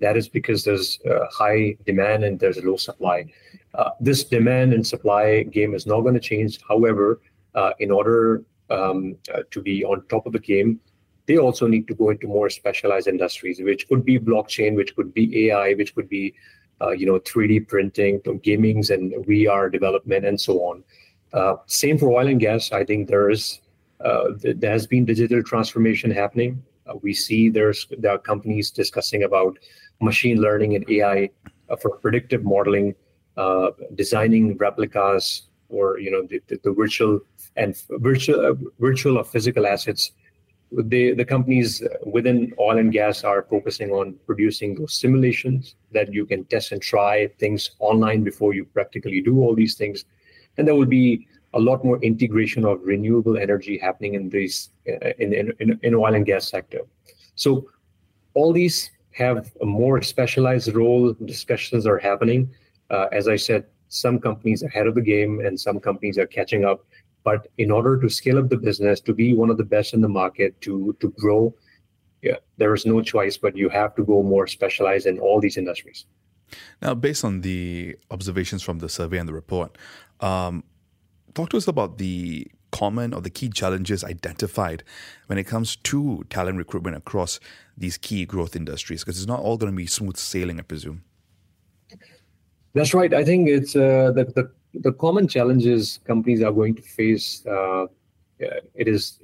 That 0.00 0.16
is 0.16 0.28
because 0.28 0.64
there's 0.64 1.00
uh, 1.10 1.26
high 1.30 1.76
demand 1.86 2.24
and 2.24 2.38
there's 2.38 2.62
low 2.62 2.76
supply. 2.76 3.26
Uh, 3.74 3.90
this 4.00 4.24
demand 4.24 4.72
and 4.72 4.86
supply 4.86 5.42
game 5.44 5.74
is 5.74 5.86
not 5.86 6.02
going 6.02 6.14
to 6.14 6.20
change. 6.20 6.58
However, 6.68 7.20
uh, 7.54 7.72
in 7.78 7.90
order 7.90 8.44
um, 8.70 9.16
uh, 9.32 9.42
to 9.50 9.62
be 9.62 9.84
on 9.84 10.04
top 10.08 10.26
of 10.26 10.32
the 10.32 10.38
game, 10.38 10.80
they 11.26 11.38
also 11.38 11.66
need 11.66 11.88
to 11.88 11.94
go 11.94 12.10
into 12.10 12.26
more 12.26 12.50
specialized 12.50 13.08
industries, 13.08 13.60
which 13.60 13.88
could 13.88 14.04
be 14.04 14.18
blockchain, 14.18 14.74
which 14.74 14.94
could 14.94 15.14
be 15.14 15.46
AI, 15.46 15.74
which 15.74 15.94
could 15.94 16.08
be 16.08 16.34
uh, 16.80 16.90
you 16.90 17.06
know 17.06 17.18
3D 17.20 17.68
printing, 17.68 18.20
gamings, 18.20 18.90
and 18.90 19.12
VR 19.26 19.70
development, 19.70 20.24
and 20.24 20.40
so 20.40 20.60
on. 20.60 20.84
Uh, 21.32 21.56
same 21.66 21.98
for 21.98 22.10
oil 22.10 22.28
and 22.28 22.40
gas. 22.40 22.72
I 22.72 22.84
think 22.84 23.08
there 23.08 23.30
is 23.30 23.60
uh, 24.04 24.30
there 24.38 24.70
has 24.70 24.86
been 24.86 25.04
digital 25.04 25.42
transformation 25.42 26.10
happening. 26.10 26.62
Uh, 26.86 26.94
we 27.02 27.14
see 27.14 27.48
there's 27.48 27.86
there 27.98 28.12
are 28.12 28.18
companies 28.18 28.70
discussing 28.70 29.22
about 29.22 29.58
machine 30.00 30.40
learning 30.40 30.74
and 30.74 30.88
AI 30.90 31.30
uh, 31.70 31.76
for 31.76 31.96
predictive 31.98 32.44
modeling, 32.44 32.94
uh, 33.36 33.70
designing 33.94 34.56
replicas 34.58 35.48
or 35.68 35.98
you 35.98 36.10
know 36.10 36.26
the, 36.26 36.40
the, 36.48 36.60
the 36.64 36.72
virtual 36.72 37.20
and 37.56 37.80
virtual 37.90 38.56
virtual 38.78 39.18
or 39.18 39.24
physical 39.24 39.66
assets 39.66 40.12
the, 40.82 41.14
the 41.14 41.24
companies 41.24 41.82
within 42.04 42.52
oil 42.58 42.78
and 42.78 42.92
gas 42.92 43.24
are 43.24 43.42
focusing 43.42 43.90
on 43.90 44.14
producing 44.26 44.74
those 44.74 44.94
simulations 44.94 45.76
that 45.92 46.12
you 46.12 46.26
can 46.26 46.44
test 46.44 46.72
and 46.72 46.82
try 46.82 47.28
things 47.38 47.72
online 47.78 48.24
before 48.24 48.54
you 48.54 48.64
practically 48.64 49.20
do 49.20 49.40
all 49.40 49.54
these 49.54 49.74
things. 49.74 50.04
And 50.56 50.66
there 50.66 50.74
will 50.74 50.86
be 50.86 51.26
a 51.54 51.60
lot 51.60 51.84
more 51.84 51.98
integration 52.02 52.64
of 52.64 52.80
renewable 52.82 53.36
energy 53.38 53.78
happening 53.78 54.14
in 54.14 54.26
uh, 54.26 55.10
in, 55.18 55.52
in, 55.60 55.78
in 55.82 55.94
oil 55.94 56.14
and 56.14 56.26
gas 56.26 56.48
sector. 56.48 56.80
So 57.36 57.68
all 58.34 58.52
these 58.52 58.90
have 59.12 59.52
a 59.60 59.66
more 59.66 60.02
specialized 60.02 60.74
role. 60.74 61.12
Discussions 61.24 61.86
are 61.86 61.98
happening. 61.98 62.50
Uh, 62.90 63.06
as 63.12 63.28
I 63.28 63.36
said, 63.36 63.64
some 63.88 64.18
companies 64.18 64.62
ahead 64.62 64.86
of 64.88 64.94
the 64.96 65.00
game 65.00 65.40
and 65.40 65.58
some 65.58 65.78
companies 65.78 66.18
are 66.18 66.26
catching 66.26 66.64
up. 66.64 66.84
But 67.24 67.48
in 67.56 67.70
order 67.70 67.98
to 68.00 68.08
scale 68.08 68.38
up 68.38 68.50
the 68.50 68.56
business, 68.56 69.00
to 69.00 69.14
be 69.14 69.34
one 69.34 69.50
of 69.50 69.56
the 69.56 69.64
best 69.64 69.94
in 69.94 70.00
the 70.02 70.08
market, 70.08 70.60
to 70.60 70.94
to 71.00 71.08
grow, 71.18 71.54
yeah, 72.22 72.36
there 72.58 72.74
is 72.74 72.86
no 72.86 73.02
choice, 73.02 73.36
but 73.36 73.56
you 73.56 73.68
have 73.70 73.94
to 73.96 74.04
go 74.04 74.22
more 74.22 74.46
specialized 74.46 75.06
in 75.06 75.18
all 75.18 75.40
these 75.40 75.56
industries. 75.56 76.06
Now, 76.82 76.94
based 76.94 77.24
on 77.24 77.40
the 77.40 77.96
observations 78.10 78.62
from 78.62 78.78
the 78.78 78.88
survey 78.88 79.18
and 79.18 79.28
the 79.28 79.32
report, 79.32 79.76
um, 80.20 80.64
talk 81.34 81.48
to 81.50 81.56
us 81.56 81.66
about 81.66 81.98
the 81.98 82.46
common 82.70 83.14
or 83.14 83.20
the 83.20 83.30
key 83.30 83.48
challenges 83.48 84.02
identified 84.04 84.82
when 85.26 85.38
it 85.38 85.44
comes 85.44 85.76
to 85.76 86.24
talent 86.28 86.58
recruitment 86.58 86.96
across 86.96 87.40
these 87.78 87.96
key 87.96 88.26
growth 88.26 88.56
industries, 88.56 89.02
because 89.02 89.16
it's 89.16 89.28
not 89.28 89.40
all 89.40 89.56
going 89.56 89.72
to 89.72 89.76
be 89.76 89.86
smooth 89.86 90.16
sailing, 90.16 90.58
I 90.58 90.62
presume. 90.62 91.04
That's 92.74 92.92
right. 92.92 93.14
I 93.14 93.24
think 93.24 93.48
it's 93.48 93.76
uh, 93.76 94.12
the, 94.14 94.24
the 94.24 94.50
the 94.80 94.92
common 94.92 95.28
challenges 95.28 96.00
companies 96.04 96.42
are 96.42 96.52
going 96.52 96.74
to 96.74 96.82
face. 96.82 97.44
Uh, 97.46 97.86
it 98.38 98.88
is 98.88 99.20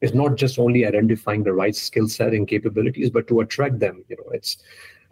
it's 0.00 0.14
not 0.14 0.36
just 0.36 0.58
only 0.58 0.86
identifying 0.86 1.42
the 1.42 1.52
right 1.52 1.74
skill 1.74 2.08
set 2.08 2.32
and 2.32 2.46
capabilities, 2.46 3.10
but 3.10 3.26
to 3.28 3.40
attract 3.40 3.80
them. 3.80 4.04
You 4.08 4.16
know, 4.16 4.30
it's 4.30 4.58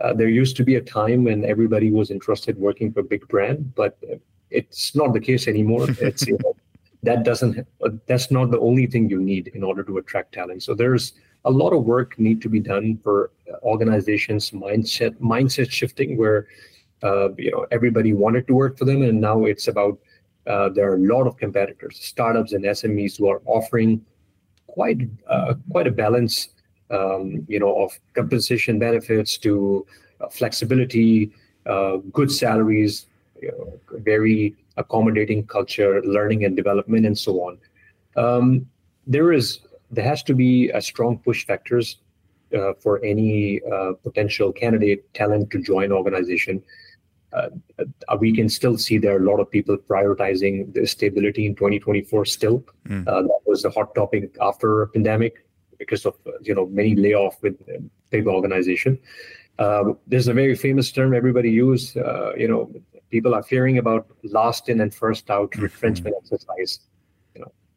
uh, 0.00 0.12
there 0.12 0.28
used 0.28 0.56
to 0.56 0.64
be 0.64 0.76
a 0.76 0.80
time 0.80 1.24
when 1.24 1.44
everybody 1.44 1.90
was 1.90 2.10
interested 2.10 2.56
working 2.58 2.92
for 2.92 3.00
a 3.00 3.04
big 3.04 3.26
brand, 3.28 3.74
but 3.74 3.98
it's 4.50 4.94
not 4.94 5.12
the 5.12 5.20
case 5.20 5.48
anymore. 5.48 5.86
It's 6.00 6.26
you 6.26 6.38
know, 6.42 6.54
that 7.02 7.24
doesn't 7.24 7.66
that's 8.06 8.30
not 8.30 8.50
the 8.50 8.60
only 8.60 8.86
thing 8.86 9.10
you 9.10 9.20
need 9.20 9.48
in 9.48 9.62
order 9.62 9.82
to 9.84 9.98
attract 9.98 10.32
talent. 10.32 10.62
So 10.62 10.74
there's 10.74 11.14
a 11.44 11.50
lot 11.50 11.72
of 11.72 11.84
work 11.84 12.18
need 12.18 12.42
to 12.42 12.48
be 12.48 12.60
done 12.60 12.98
for 13.02 13.30
organizations 13.62 14.50
mindset 14.50 15.14
mindset 15.16 15.70
shifting 15.70 16.16
where 16.16 16.48
uh, 17.02 17.28
you 17.36 17.50
know 17.50 17.66
everybody 17.70 18.12
wanted 18.12 18.46
to 18.46 18.54
work 18.54 18.78
for 18.78 18.84
them 18.84 19.02
and 19.02 19.20
now 19.20 19.44
it's 19.44 19.68
about 19.68 19.98
uh, 20.46 20.68
there 20.68 20.90
are 20.90 20.94
a 20.94 21.06
lot 21.14 21.26
of 21.26 21.36
competitors 21.36 21.98
startups 22.00 22.52
and 22.52 22.64
smes 22.64 23.18
who 23.18 23.28
are 23.28 23.42
offering 23.44 24.04
quite 24.66 25.00
uh, 25.28 25.54
quite 25.70 25.86
a 25.86 25.90
balance 25.90 26.48
um, 26.90 27.44
you 27.48 27.58
know 27.58 27.82
of 27.82 27.92
compensation 28.14 28.78
benefits 28.78 29.36
to 29.36 29.86
uh, 30.20 30.28
flexibility 30.28 31.30
uh, 31.66 31.96
good 32.12 32.30
salaries 32.30 33.06
you 33.42 33.50
know, 33.50 33.78
very 33.98 34.54
accommodating 34.78 35.46
culture 35.46 36.00
learning 36.02 36.44
and 36.44 36.56
development 36.56 37.04
and 37.04 37.18
so 37.18 37.42
on 37.42 37.58
um, 38.16 38.66
there 39.06 39.32
is 39.32 39.60
there 39.90 40.04
has 40.04 40.22
to 40.22 40.34
be 40.34 40.70
a 40.70 40.80
strong 40.80 41.18
push 41.18 41.44
factors 41.46 41.98
for 42.80 43.04
any 43.04 43.60
potential 44.02 44.50
candidate 44.50 45.12
talent 45.12 45.50
to 45.50 45.60
join 45.60 45.92
organization. 45.92 46.62
Uh, 47.36 47.48
uh, 47.78 48.16
we 48.18 48.34
can 48.34 48.48
still 48.48 48.78
see 48.78 48.98
there 48.98 49.14
are 49.14 49.22
a 49.22 49.30
lot 49.30 49.40
of 49.40 49.50
people 49.50 49.76
prioritizing 49.76 50.72
the 50.72 50.86
stability 50.86 51.46
in 51.46 51.54
2024 51.54 52.24
still. 52.24 52.64
Mm. 52.88 53.04
that 53.04 53.40
was 53.44 53.64
a 53.64 53.70
hot 53.70 53.94
topic 53.94 54.34
after 54.40 54.82
a 54.82 54.88
pandemic 54.88 55.46
because 55.78 56.06
of 56.06 56.14
you 56.42 56.54
know 56.54 56.66
many 56.66 56.94
layoff 56.94 57.40
with 57.42 57.56
big 58.10 58.26
organization. 58.26 58.98
there's 60.06 60.28
a 60.28 60.34
very 60.34 60.56
famous 60.56 60.90
term 60.90 61.14
everybody 61.14 61.50
use. 61.50 61.94
you 62.36 62.48
know, 62.48 62.72
people 63.10 63.34
are 63.34 63.42
fearing 63.42 63.78
about 63.78 64.06
last 64.24 64.68
in 64.68 64.80
and 64.80 64.94
first 64.94 65.30
out 65.30 65.50
mm-hmm. 65.50 65.64
retrenchment 65.64 66.16
exercise 66.20 66.80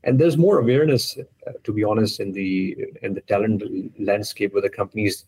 and 0.04 0.20
there's 0.20 0.38
more 0.38 0.60
awareness 0.60 1.18
uh, 1.18 1.52
to 1.64 1.74
be 1.74 1.84
honest 1.84 2.20
in 2.20 2.32
the 2.32 2.76
in 3.02 3.14
the 3.14 3.22
talent 3.22 3.64
landscape 4.00 4.54
where 4.54 4.62
the 4.62 4.70
companies 4.70 5.26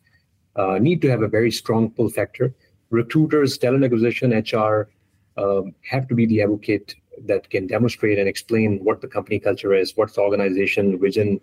uh, 0.55 0.77
need 0.79 1.01
to 1.01 1.09
have 1.09 1.21
a 1.21 1.27
very 1.27 1.51
strong 1.51 1.89
pull 1.91 2.09
factor 2.09 2.53
recruiters 2.91 3.57
talent 3.57 3.83
acquisition 3.83 4.31
hr 4.31 4.89
um, 5.37 5.73
have 5.89 6.07
to 6.07 6.15
be 6.15 6.25
the 6.25 6.41
advocate 6.41 6.95
that 7.25 7.49
can 7.49 7.67
demonstrate 7.67 8.19
and 8.19 8.27
explain 8.27 8.79
what 8.83 9.01
the 9.01 9.07
company 9.07 9.39
culture 9.39 9.73
is 9.73 9.97
what 9.97 10.13
the 10.13 10.21
organization 10.21 10.99
vision 10.99 11.39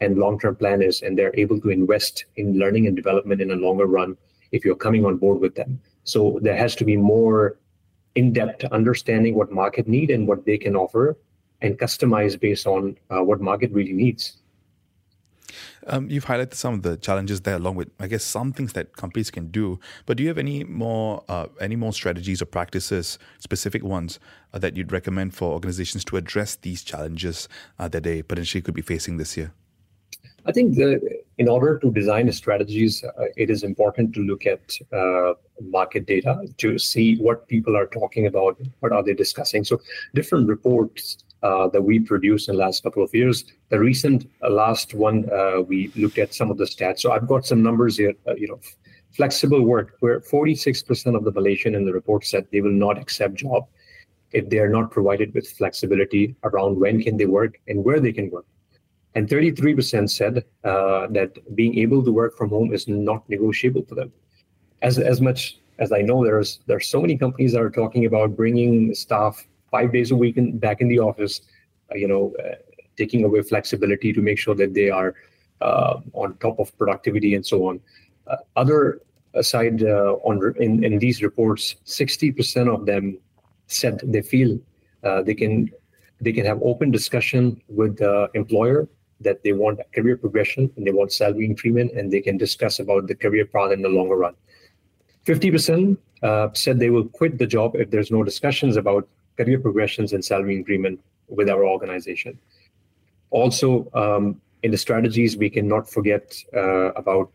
and 0.00 0.18
long-term 0.18 0.56
plan 0.56 0.82
is 0.82 1.02
and 1.02 1.16
they're 1.16 1.34
able 1.36 1.60
to 1.60 1.70
invest 1.70 2.24
in 2.36 2.58
learning 2.58 2.86
and 2.86 2.96
development 2.96 3.40
in 3.40 3.50
a 3.50 3.56
longer 3.56 3.86
run 3.86 4.16
if 4.52 4.64
you're 4.64 4.82
coming 4.86 5.04
on 5.04 5.16
board 5.16 5.40
with 5.40 5.54
them 5.54 5.80
so 6.04 6.38
there 6.42 6.56
has 6.56 6.74
to 6.76 6.84
be 6.84 6.96
more 6.96 7.58
in-depth 8.14 8.64
understanding 8.66 9.34
what 9.34 9.50
market 9.52 9.88
need 9.88 10.10
and 10.10 10.26
what 10.26 10.44
they 10.44 10.58
can 10.58 10.76
offer 10.76 11.16
and 11.62 11.78
customize 11.78 12.38
based 12.38 12.66
on 12.66 12.96
uh, 13.10 13.22
what 13.22 13.40
market 13.40 13.70
really 13.72 13.92
needs. 13.92 14.41
Um, 15.86 16.08
you've 16.08 16.26
highlighted 16.26 16.54
some 16.54 16.74
of 16.74 16.82
the 16.82 16.96
challenges 16.96 17.40
there, 17.42 17.56
along 17.56 17.76
with, 17.76 17.90
I 17.98 18.06
guess, 18.06 18.24
some 18.24 18.52
things 18.52 18.72
that 18.74 18.96
companies 18.96 19.30
can 19.30 19.50
do. 19.50 19.80
But 20.06 20.16
do 20.16 20.22
you 20.22 20.28
have 20.28 20.38
any 20.38 20.64
more, 20.64 21.24
uh, 21.28 21.46
any 21.60 21.76
more 21.76 21.92
strategies 21.92 22.40
or 22.40 22.46
practices, 22.46 23.18
specific 23.38 23.82
ones, 23.82 24.20
uh, 24.52 24.58
that 24.60 24.76
you'd 24.76 24.92
recommend 24.92 25.34
for 25.34 25.52
organizations 25.52 26.04
to 26.06 26.16
address 26.16 26.56
these 26.56 26.82
challenges 26.82 27.48
uh, 27.78 27.88
that 27.88 28.02
they 28.04 28.22
potentially 28.22 28.62
could 28.62 28.74
be 28.74 28.82
facing 28.82 29.16
this 29.16 29.36
year? 29.36 29.52
I 30.44 30.52
think 30.52 30.76
in 31.38 31.48
order 31.48 31.78
to 31.78 31.90
design 31.92 32.30
strategies, 32.32 33.04
uh, 33.04 33.10
it 33.36 33.48
is 33.48 33.62
important 33.62 34.12
to 34.14 34.20
look 34.20 34.44
at 34.46 34.76
uh, 34.92 35.34
market 35.60 36.06
data 36.06 36.46
to 36.58 36.78
see 36.78 37.16
what 37.16 37.46
people 37.46 37.76
are 37.76 37.86
talking 37.86 38.26
about, 38.26 38.58
what 38.80 38.92
are 38.92 39.02
they 39.02 39.14
discussing. 39.14 39.64
So, 39.64 39.80
different 40.14 40.48
reports 40.48 41.18
uh, 41.42 41.68
that 41.68 41.82
we 41.82 41.98
produced 41.98 42.48
in 42.48 42.54
the 42.54 42.60
last 42.60 42.82
couple 42.82 43.02
of 43.02 43.12
years. 43.12 43.44
The 43.68 43.78
recent 43.78 44.30
uh, 44.42 44.50
last 44.50 44.94
one, 44.94 45.28
uh, 45.30 45.60
we 45.60 45.90
looked 45.96 46.18
at 46.18 46.34
some 46.34 46.50
of 46.50 46.58
the 46.58 46.64
stats. 46.64 47.00
So 47.00 47.12
I've 47.12 47.26
got 47.26 47.44
some 47.44 47.62
numbers 47.62 47.96
here. 47.96 48.14
Uh, 48.26 48.34
you 48.36 48.48
know, 48.48 48.60
flexible 49.10 49.62
work, 49.62 49.96
where 50.00 50.20
46% 50.20 51.16
of 51.16 51.24
the 51.24 51.32
Malaysian 51.32 51.74
in 51.74 51.84
the 51.84 51.92
report 51.92 52.24
said 52.24 52.46
they 52.50 52.60
will 52.60 52.70
not 52.70 52.98
accept 52.98 53.34
job 53.34 53.66
if 54.32 54.48
they 54.48 54.58
are 54.58 54.68
not 54.68 54.90
provided 54.90 55.34
with 55.34 55.50
flexibility 55.50 56.34
around 56.44 56.78
when 56.78 57.02
can 57.02 57.16
they 57.16 57.26
work 57.26 57.60
and 57.68 57.84
where 57.84 58.00
they 58.00 58.12
can 58.12 58.30
work. 58.30 58.46
And 59.14 59.28
33% 59.28 60.08
said 60.08 60.44
that 60.62 61.32
being 61.54 61.76
able 61.78 62.02
to 62.02 62.12
work 62.12 62.38
from 62.38 62.48
home 62.48 62.72
is 62.72 62.88
not 62.88 63.28
negotiable 63.28 63.84
for 63.86 63.94
them. 63.94 64.12
As 64.80 64.98
as 64.98 65.20
much 65.20 65.58
as 65.78 65.92
I 65.92 66.00
know, 66.00 66.24
there's 66.24 66.60
there's 66.66 66.88
so 66.88 67.00
many 67.00 67.18
companies 67.18 67.52
that 67.52 67.60
are 67.60 67.70
talking 67.70 68.06
about 68.06 68.36
bringing 68.36 68.94
staff 68.94 69.46
five 69.72 69.92
days 69.92 70.12
a 70.12 70.16
week 70.16 70.36
in, 70.36 70.58
back 70.58 70.80
in 70.80 70.86
the 70.86 71.00
office, 71.00 71.40
uh, 71.90 71.96
you 71.96 72.06
know, 72.06 72.32
uh, 72.44 72.54
taking 72.96 73.24
away 73.24 73.42
flexibility 73.42 74.12
to 74.12 74.20
make 74.20 74.38
sure 74.38 74.54
that 74.54 74.74
they 74.74 74.90
are 74.90 75.14
uh, 75.60 75.94
on 76.12 76.36
top 76.36 76.60
of 76.60 76.76
productivity 76.78 77.34
and 77.34 77.44
so 77.44 77.66
on. 77.68 77.80
Other 78.54 79.00
aside 79.34 79.82
on 79.82 80.54
in, 80.60 80.84
in 80.84 80.98
these 80.98 81.22
reports, 81.22 81.76
60% 81.86 82.72
of 82.72 82.86
them 82.86 83.18
said 83.66 84.00
they 84.04 84.22
feel 84.22 84.58
they 85.24 85.34
can 85.34 85.70
they 86.20 86.32
can 86.32 86.46
have 86.46 86.60
open 86.62 86.90
discussion 86.90 87.60
with 87.68 87.98
the 87.98 88.30
employer 88.34 88.88
that 89.20 89.42
they 89.42 89.52
want 89.52 89.80
career 89.94 90.16
progression 90.16 90.70
and 90.76 90.86
they 90.86 90.92
want 90.92 91.12
salary 91.12 91.44
increment 91.44 91.92
and 91.92 92.12
they 92.12 92.20
can 92.20 92.36
discuss 92.36 92.78
about 92.78 93.06
the 93.08 93.14
career 93.14 93.44
path 93.44 93.72
in 93.72 93.82
the 93.82 93.88
longer 93.88 94.16
run. 94.16 94.34
50% 95.26 95.96
uh, 96.22 96.48
said 96.52 96.78
they 96.78 96.90
will 96.90 97.08
quit 97.08 97.38
the 97.38 97.46
job 97.46 97.74
if 97.74 97.90
there's 97.90 98.10
no 98.10 98.22
discussions 98.22 98.76
about 98.76 99.08
career 99.36 99.58
progressions 99.58 100.12
and 100.12 100.24
salary 100.24 100.56
increment 100.56 101.00
with 101.28 101.48
our 101.48 101.66
organization. 101.66 102.38
Also, 103.30 103.88
um, 103.94 104.40
in 104.62 104.70
the 104.70 104.78
strategies, 104.78 105.36
we 105.36 105.50
cannot 105.50 105.88
forget 105.88 106.34
uh, 106.54 106.92
about 106.92 107.30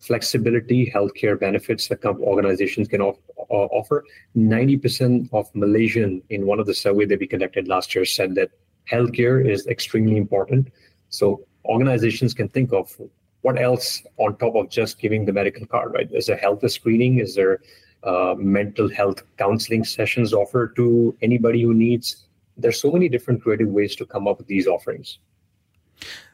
flexibility, 0.00 0.90
healthcare 0.90 1.38
benefits 1.38 1.88
that 1.88 2.04
organizations 2.04 2.88
can 2.88 3.00
off- 3.00 3.18
offer. 3.48 4.04
90% 4.36 5.28
of 5.32 5.52
Malaysian 5.54 6.22
in 6.28 6.46
one 6.46 6.60
of 6.60 6.66
the 6.66 6.74
survey 6.74 7.06
that 7.06 7.18
we 7.18 7.26
conducted 7.26 7.66
last 7.68 7.94
year 7.94 8.04
said 8.04 8.34
that 8.34 8.50
healthcare 8.90 9.48
is 9.48 9.66
extremely 9.66 10.16
important. 10.16 10.68
So 11.08 11.46
organizations 11.64 12.34
can 12.34 12.48
think 12.48 12.72
of 12.72 12.94
what 13.42 13.60
else 13.60 14.02
on 14.18 14.36
top 14.36 14.54
of 14.54 14.68
just 14.70 14.98
giving 14.98 15.24
the 15.24 15.32
medical 15.32 15.66
card, 15.66 15.94
right? 15.94 16.08
Is 16.12 16.26
there 16.26 16.36
health 16.36 16.68
screening? 16.70 17.18
Is 17.18 17.34
there 17.34 17.60
uh, 18.06 18.34
mental 18.38 18.88
health 18.88 19.22
counseling 19.36 19.84
sessions 19.84 20.32
offered 20.32 20.74
to 20.76 21.16
anybody 21.22 21.62
who 21.62 21.74
needs. 21.74 22.24
There's 22.56 22.80
so 22.80 22.90
many 22.90 23.08
different 23.08 23.42
creative 23.42 23.68
ways 23.68 23.96
to 23.96 24.06
come 24.06 24.26
up 24.26 24.38
with 24.38 24.46
these 24.46 24.66
offerings. 24.66 25.18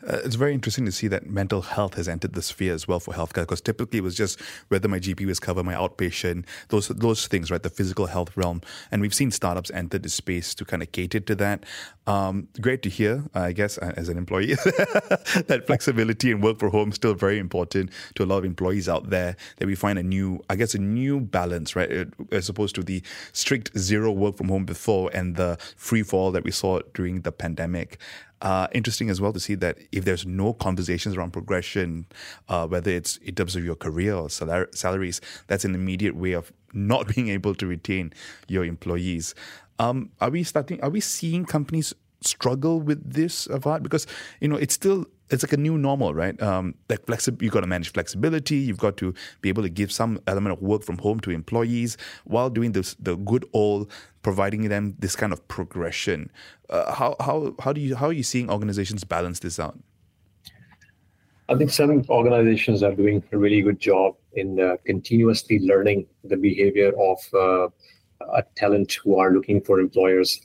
Uh, 0.06 0.20
it's 0.24 0.34
very 0.34 0.52
interesting 0.52 0.84
to 0.84 0.92
see 0.92 1.08
that 1.08 1.28
mental 1.28 1.62
health 1.62 1.94
has 1.94 2.08
entered 2.08 2.32
the 2.32 2.42
sphere 2.42 2.74
as 2.74 2.88
well 2.88 2.98
for 2.98 3.14
healthcare 3.14 3.42
because 3.42 3.60
typically 3.60 3.98
it 3.98 4.02
was 4.02 4.16
just 4.16 4.40
whether 4.68 4.88
my 4.88 4.98
GP 4.98 5.26
was 5.26 5.38
covered, 5.38 5.64
my 5.64 5.74
outpatient, 5.74 6.44
those 6.68 6.88
those 6.88 7.26
things, 7.26 7.50
right? 7.50 7.62
The 7.62 7.70
physical 7.70 8.06
health 8.06 8.36
realm, 8.36 8.62
and 8.90 9.00
we've 9.00 9.14
seen 9.14 9.30
startups 9.30 9.70
enter 9.70 9.98
the 9.98 10.08
space 10.08 10.54
to 10.56 10.64
kind 10.64 10.82
of 10.82 10.90
cater 10.92 11.20
to 11.20 11.34
that. 11.36 11.64
Um, 12.06 12.48
great 12.60 12.82
to 12.82 12.88
hear, 12.88 13.24
I 13.34 13.52
guess, 13.52 13.78
as 13.78 14.08
an 14.08 14.18
employee, 14.18 14.54
that 14.54 15.64
flexibility 15.66 16.32
and 16.32 16.42
work 16.42 16.58
from 16.58 16.72
home 16.72 16.88
is 16.88 16.96
still 16.96 17.14
very 17.14 17.38
important 17.38 17.90
to 18.16 18.24
a 18.24 18.26
lot 18.26 18.38
of 18.38 18.44
employees 18.44 18.88
out 18.88 19.10
there. 19.10 19.36
That 19.58 19.66
we 19.66 19.76
find 19.76 19.98
a 19.98 20.02
new, 20.02 20.42
I 20.50 20.56
guess, 20.56 20.74
a 20.74 20.78
new 20.78 21.20
balance, 21.20 21.76
right, 21.76 22.08
as 22.32 22.48
opposed 22.48 22.74
to 22.74 22.82
the 22.82 23.02
strict 23.32 23.76
zero 23.78 24.10
work 24.10 24.36
from 24.36 24.48
home 24.48 24.64
before 24.64 25.10
and 25.14 25.36
the 25.36 25.58
free 25.76 26.02
fall 26.02 26.32
that 26.32 26.42
we 26.42 26.50
saw 26.50 26.80
during 26.92 27.20
the 27.20 27.32
pandemic. 27.32 27.98
Uh, 28.42 28.66
interesting 28.72 29.08
as 29.08 29.20
well 29.20 29.32
to 29.32 29.38
see 29.38 29.54
that 29.54 29.78
if 29.92 30.05
there's 30.05 30.26
no 30.26 30.55
conversations 30.55 31.16
around 31.16 31.33
progression, 31.33 32.07
uh, 32.48 32.66
whether 32.66 32.90
it's 32.90 33.18
in 33.18 33.35
terms 33.35 33.55
of 33.57 33.64
your 33.64 33.74
career 33.76 34.14
or 34.14 34.28
salar- 34.31 34.68
salaries, 34.72 35.20
that's 35.46 35.64
an 35.64 35.74
immediate 35.74 36.16
way 36.16 36.33
of 36.33 36.52
not 36.72 37.07
being 37.14 37.28
able 37.28 37.55
to 37.55 37.66
retain 37.66 38.12
your 38.48 38.64
employees. 38.64 39.35
Um, 39.78 40.11
are 40.20 40.31
we 40.31 40.42
starting? 40.44 40.81
Are 40.83 40.90
we 40.90 41.00
seeing 41.00 41.44
companies 41.44 41.94
struggle 42.20 42.81
with 42.81 43.12
this, 43.12 43.46
Fahad? 43.48 43.83
Because 43.83 44.07
you 44.40 44.48
know 44.48 44.57
it's 44.57 44.74
still 44.74 45.07
it's 45.31 45.42
like 45.42 45.52
a 45.52 45.57
new 45.57 45.78
normal, 45.78 46.14
right? 46.14 46.40
Um, 46.42 46.74
like 46.88 47.05
flexi- 47.07 47.40
you've 47.40 47.52
got 47.52 47.61
to 47.61 47.66
manage 47.66 47.92
flexibility. 47.92 48.57
You've 48.57 48.78
got 48.78 48.96
to 48.98 49.14
be 49.40 49.48
able 49.48 49.62
to 49.62 49.68
give 49.68 49.90
some 49.90 50.20
element 50.26 50.52
of 50.52 50.62
work 50.62 50.83
from 50.83 50.98
home 50.98 51.20
to 51.20 51.31
employees 51.31 51.96
while 52.24 52.50
doing 52.50 52.72
this, 52.72 52.94
the 53.00 53.16
good 53.16 53.46
old 53.52 53.90
providing 54.22 54.68
them 54.68 54.96
this 54.98 55.16
kind 55.16 55.32
of 55.32 55.46
progression. 55.48 56.30
Uh, 56.70 56.92
how 56.94 57.16
how 57.20 57.54
how 57.61 57.72
do 57.72 57.80
you 57.80 57.96
how 57.96 58.06
are 58.06 58.12
you 58.12 58.22
seeing 58.22 58.50
organizations 58.50 59.04
balance 59.04 59.40
this 59.40 59.58
out? 59.58 59.78
I 61.48 61.56
think 61.56 61.70
some 61.70 62.04
organizations 62.08 62.82
are 62.82 62.94
doing 62.94 63.22
a 63.32 63.37
really 63.37 63.61
good 63.61 63.78
job 63.78 64.14
in 64.35 64.61
uh, 64.61 64.76
continuously 64.87 65.58
learning 65.58 66.06
the 66.24 66.37
behavior 66.37 66.92
of 66.98 67.18
uh, 67.35 67.68
uh, 68.24 68.42
talent 68.56 68.92
who 69.04 69.18
are 69.18 69.32
looking 69.32 69.61
for 69.61 69.80
employers. 69.80 70.40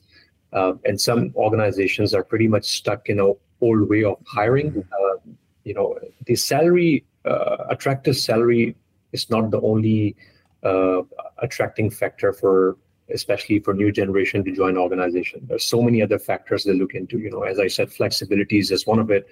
Uh, 0.54 0.74
and 0.86 1.00
some 1.00 1.32
organizations 1.36 2.13
are 2.13 2.24
pretty 2.24 2.48
much 2.48 2.66
stuck 2.66 3.10
in 3.10 3.20
an 3.20 3.34
old 3.62 3.90
way 3.90 4.04
of 4.04 4.18
hiring. 4.26 4.84
Uh, 4.92 5.32
you 5.63 5.74
know, 5.74 5.98
the 6.26 6.36
salary, 6.36 7.06
uh, 7.26 7.58
attractive 7.70 8.18
salary, 8.18 8.76
is 9.12 9.30
not 9.30 9.52
the 9.52 9.62
only 9.62 10.16
uh, 10.63 11.02
attracting 11.40 11.90
factor 11.90 12.34
for 12.34 12.78
especially 13.13 13.60
for 13.60 13.74
new 13.74 13.91
generation 13.91 14.43
to 14.43 14.52
join 14.52 14.78
organization. 14.78 15.41
There's 15.48 15.65
so 15.65 15.82
many 15.82 16.02
other 16.02 16.20
factors 16.20 16.63
they 16.63 16.74
look 16.74 16.93
into. 16.93 17.20
You 17.20 17.32
know, 17.32 17.43
as 17.43 17.60
I 17.60 17.67
said, 17.67 17.91
flexibility 17.91 18.60
is 18.60 18.70
just 18.70 18.88
one 18.88 19.00
of 19.00 19.10
it. 19.12 19.28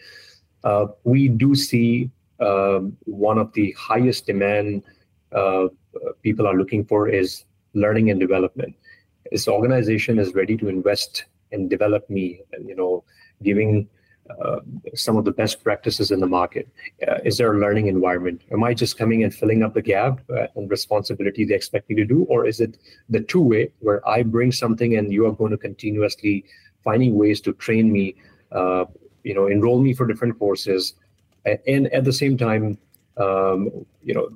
Uh, 0.63 0.88
we 1.03 1.27
do 1.27 1.55
see 1.55 2.09
um, 2.39 2.97
one 3.05 3.38
of 3.38 3.53
the 3.53 3.71
highest 3.73 4.25
demand 4.25 4.83
uh, 5.31 5.67
people 6.21 6.47
are 6.47 6.55
looking 6.55 6.85
for 6.85 7.07
is 7.07 7.45
learning 7.73 8.09
and 8.09 8.19
development. 8.19 8.75
This 9.31 9.47
organization 9.47 10.19
is 10.19 10.33
ready 10.33 10.55
to 10.57 10.67
invest 10.67 11.25
and 11.51 11.69
develop 11.69 12.09
me, 12.09 12.41
and 12.53 12.67
you 12.67 12.75
know, 12.75 13.03
giving 13.43 13.88
uh, 14.29 14.59
some 14.95 15.17
of 15.17 15.25
the 15.25 15.31
best 15.31 15.63
practices 15.63 16.11
in 16.11 16.19
the 16.19 16.27
market? 16.27 16.67
Uh, 17.07 17.19
is 17.23 17.38
there 17.38 17.53
a 17.53 17.59
learning 17.59 17.88
environment? 17.88 18.41
Am 18.51 18.63
I 18.63 18.73
just 18.73 18.97
coming 18.97 19.23
and 19.23 19.33
filling 19.33 19.63
up 19.63 19.73
the 19.73 19.81
gap 19.81 20.19
uh, 20.29 20.47
and 20.55 20.69
responsibility 20.69 21.45
they 21.45 21.55
expect 21.55 21.89
me 21.89 21.95
to 21.95 22.05
do, 22.05 22.23
or 22.23 22.45
is 22.45 22.59
it 22.59 22.77
the 23.09 23.19
two 23.19 23.41
way 23.41 23.71
where 23.79 24.07
I 24.07 24.23
bring 24.23 24.51
something 24.51 24.97
and 24.97 25.11
you 25.13 25.25
are 25.27 25.31
going 25.31 25.51
to 25.51 25.57
continuously 25.57 26.45
finding 26.83 27.15
ways 27.15 27.41
to 27.41 27.53
train 27.53 27.91
me, 27.91 28.15
uh, 28.51 28.85
you 29.23 29.33
know, 29.33 29.47
enroll 29.47 29.79
me 29.79 29.93
for 29.93 30.05
different 30.05 30.39
courses, 30.39 30.95
and 31.67 31.88
at 31.93 32.03
the 32.03 32.13
same 32.13 32.38
time, 32.38 32.77
um, 33.17 33.85
you 34.03 34.13
know, 34.13 34.29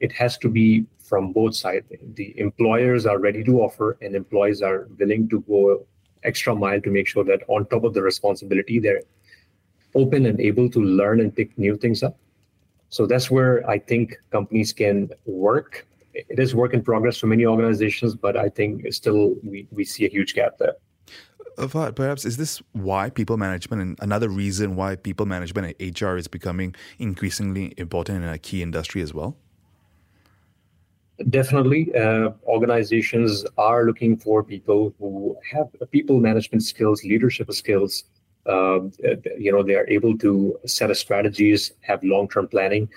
it 0.00 0.12
has 0.12 0.38
to 0.38 0.48
be 0.48 0.86
from 0.98 1.32
both 1.32 1.54
sides. 1.54 1.86
The 2.14 2.38
employers 2.38 3.06
are 3.06 3.18
ready 3.18 3.44
to 3.44 3.60
offer, 3.60 3.96
and 4.00 4.14
employees 4.14 4.62
are 4.62 4.88
willing 4.98 5.28
to 5.28 5.40
go 5.40 5.86
extra 6.22 6.54
mile 6.54 6.80
to 6.80 6.90
make 6.90 7.06
sure 7.06 7.24
that 7.24 7.42
on 7.48 7.66
top 7.66 7.84
of 7.84 7.94
the 7.94 8.02
responsibility, 8.02 8.78
they're 8.78 9.02
open 9.94 10.26
and 10.26 10.40
able 10.40 10.68
to 10.70 10.80
learn 10.80 11.20
and 11.20 11.34
pick 11.34 11.56
new 11.58 11.76
things 11.76 12.02
up. 12.02 12.16
So 12.88 13.06
that's 13.06 13.30
where 13.30 13.68
I 13.68 13.78
think 13.78 14.16
companies 14.30 14.72
can 14.72 15.10
work. 15.26 15.86
It 16.14 16.38
is 16.38 16.54
work 16.54 16.74
in 16.74 16.82
progress 16.82 17.16
for 17.16 17.26
many 17.26 17.44
organizations, 17.44 18.14
but 18.14 18.36
I 18.36 18.48
think 18.48 18.92
still 18.92 19.34
we, 19.42 19.66
we 19.72 19.84
see 19.84 20.06
a 20.06 20.08
huge 20.08 20.34
gap 20.34 20.58
there. 20.58 20.74
Uh, 21.56 21.90
perhaps 21.92 22.24
is 22.24 22.36
this 22.36 22.62
why 22.72 23.10
people 23.10 23.36
management 23.36 23.80
and 23.80 23.98
another 24.00 24.28
reason 24.28 24.74
why 24.74 24.96
people 24.96 25.24
management 25.26 25.74
and 25.78 26.00
HR 26.00 26.16
is 26.16 26.26
becoming 26.26 26.74
increasingly 26.98 27.74
important 27.76 28.24
in 28.24 28.28
a 28.28 28.38
key 28.38 28.62
industry 28.62 29.02
as 29.02 29.14
well? 29.14 29.36
Definitely, 31.30 31.94
uh, 31.94 32.30
organizations 32.44 33.44
are 33.56 33.84
looking 33.84 34.16
for 34.16 34.42
people 34.42 34.92
who 34.98 35.36
have 35.52 35.68
people 35.92 36.18
management 36.18 36.64
skills, 36.64 37.04
leadership 37.04 37.52
skills, 37.52 38.04
you 38.46 39.52
know 39.52 39.62
they 39.62 39.74
are 39.74 39.88
able 39.88 40.16
to 40.18 40.58
set 40.66 40.90
a 40.90 40.94
strategies 40.94 41.72
have 41.80 42.02
long-term 42.02 42.48
planning. 42.48 42.88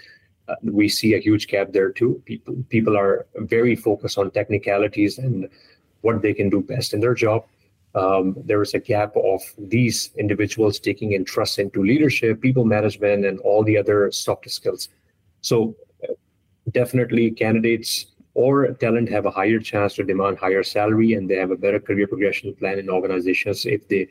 Uh, 0.47 0.55
we 0.63 0.87
see 0.87 1.13
a 1.13 1.19
huge 1.19 1.47
gap 1.47 1.71
there 1.71 1.91
too. 1.91 2.21
People 2.25 2.55
people 2.69 2.97
are 2.97 3.25
very 3.35 3.75
focused 3.75 4.17
on 4.17 4.31
technicalities 4.31 5.17
and 5.17 5.49
what 6.01 6.21
they 6.21 6.33
can 6.33 6.49
do 6.49 6.61
best 6.61 6.93
in 6.93 6.99
their 6.99 7.13
job. 7.13 7.45
Um, 7.95 8.35
there 8.45 8.61
is 8.61 8.73
a 8.73 8.79
gap 8.79 9.15
of 9.17 9.41
these 9.57 10.11
individuals 10.17 10.79
taking 10.79 11.13
interest 11.13 11.57
into 11.57 11.83
leadership 11.83 12.41
people 12.41 12.63
management 12.63 13.25
and 13.25 13.39
all 13.39 13.63
the 13.63 13.77
other 13.77 14.11
soft 14.11 14.49
skills. 14.49 14.89
So 15.41 15.75
uh, 16.03 16.13
definitely 16.71 17.31
candidates 17.31 18.07
or 18.35 18.67
talent 18.73 19.09
have 19.09 19.25
a 19.25 19.31
higher 19.31 19.59
chance 19.59 19.95
to 19.95 20.03
demand 20.03 20.37
higher 20.37 20.61
salary 20.61 21.13
and 21.13 21.27
they 21.27 21.37
have 21.37 21.49
a 21.49 21.55
better 21.55 21.79
career 21.79 22.05
progression 22.05 22.53
plan 22.53 22.77
in 22.77 22.87
organizations 22.87 23.65
if 23.65 23.87
they 23.87 24.07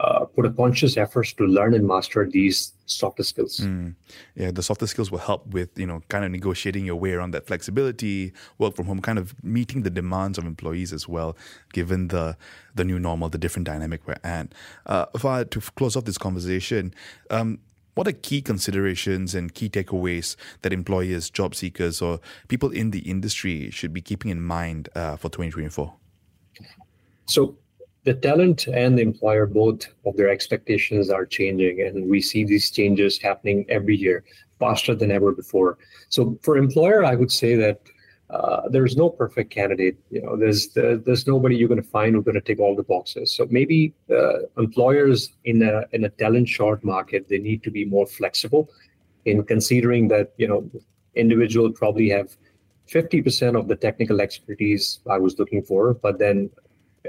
uh, 0.00 0.24
put 0.24 0.44
a 0.44 0.50
conscious 0.50 0.96
effort 0.96 1.26
to 1.36 1.44
learn 1.44 1.74
and 1.74 1.86
master 1.86 2.28
these 2.28 2.72
softer 2.86 3.22
skills. 3.22 3.60
Mm. 3.60 3.94
Yeah, 4.34 4.50
the 4.50 4.62
softer 4.62 4.86
skills 4.86 5.10
will 5.10 5.20
help 5.20 5.46
with 5.46 5.78
you 5.78 5.86
know 5.86 6.02
kind 6.08 6.24
of 6.24 6.30
negotiating 6.30 6.84
your 6.84 6.96
way 6.96 7.12
around 7.12 7.30
that 7.32 7.46
flexibility, 7.46 8.32
work 8.58 8.74
from 8.74 8.86
home, 8.86 9.00
kind 9.00 9.18
of 9.18 9.34
meeting 9.44 9.82
the 9.82 9.90
demands 9.90 10.36
of 10.38 10.46
employees 10.46 10.92
as 10.92 11.08
well, 11.08 11.36
given 11.72 12.08
the 12.08 12.36
the 12.74 12.84
new 12.84 12.98
normal, 12.98 13.28
the 13.28 13.38
different 13.38 13.66
dynamic 13.66 14.06
we're 14.06 14.16
at. 14.24 14.52
Uh, 14.86 15.06
to 15.44 15.60
close 15.76 15.96
off 15.96 16.04
this 16.04 16.18
conversation. 16.18 16.92
Um, 17.30 17.60
what 17.94 18.08
are 18.08 18.12
key 18.12 18.42
considerations 18.42 19.36
and 19.36 19.54
key 19.54 19.68
takeaways 19.68 20.34
that 20.62 20.72
employers, 20.72 21.30
job 21.30 21.54
seekers, 21.54 22.02
or 22.02 22.18
people 22.48 22.70
in 22.70 22.90
the 22.90 22.98
industry 23.00 23.70
should 23.70 23.92
be 23.92 24.00
keeping 24.00 24.32
in 24.32 24.42
mind 24.42 24.88
uh, 24.96 25.16
for 25.16 25.28
2024? 25.28 25.94
So, 27.26 27.56
the 28.04 28.14
talent 28.14 28.66
and 28.68 28.98
the 28.98 29.02
employer 29.02 29.46
both 29.46 29.86
of 30.04 30.16
their 30.16 30.28
expectations 30.28 31.10
are 31.10 31.26
changing 31.26 31.80
and 31.80 32.08
we 32.08 32.20
see 32.20 32.44
these 32.44 32.70
changes 32.70 33.20
happening 33.20 33.64
every 33.68 33.96
year 33.96 34.24
faster 34.58 34.94
than 34.94 35.10
ever 35.10 35.32
before. 35.32 35.78
So 36.08 36.38
for 36.42 36.56
employer 36.56 37.04
i 37.04 37.14
would 37.14 37.32
say 37.32 37.56
that 37.56 37.80
uh, 38.30 38.68
there's 38.68 38.96
no 38.96 39.10
perfect 39.10 39.50
candidate 39.50 39.96
you 40.10 40.20
know 40.22 40.36
there's 40.36 40.68
there's 40.74 41.26
nobody 41.26 41.56
you're 41.56 41.68
going 41.68 41.82
to 41.82 41.88
find 41.98 42.14
who's 42.14 42.24
going 42.24 42.34
to 42.34 42.40
tick 42.40 42.58
all 42.58 42.74
the 42.74 42.82
boxes. 42.82 43.30
So 43.30 43.46
maybe 43.50 43.94
uh, 44.10 44.38
employers 44.56 45.30
in 45.44 45.62
a 45.62 45.84
in 45.92 46.04
a 46.04 46.08
talent 46.08 46.48
short 46.48 46.82
market 46.84 47.28
they 47.28 47.38
need 47.38 47.62
to 47.64 47.70
be 47.70 47.84
more 47.84 48.06
flexible 48.06 48.70
in 49.24 49.44
considering 49.44 50.08
that 50.08 50.32
you 50.36 50.48
know 50.48 50.68
individual 51.14 51.70
probably 51.70 52.08
have 52.08 52.36
50% 52.88 53.58
of 53.58 53.68
the 53.68 53.76
technical 53.76 54.20
expertise 54.20 55.00
I 55.08 55.18
was 55.18 55.38
looking 55.38 55.62
for, 55.62 55.94
but 55.94 56.18
then 56.18 56.50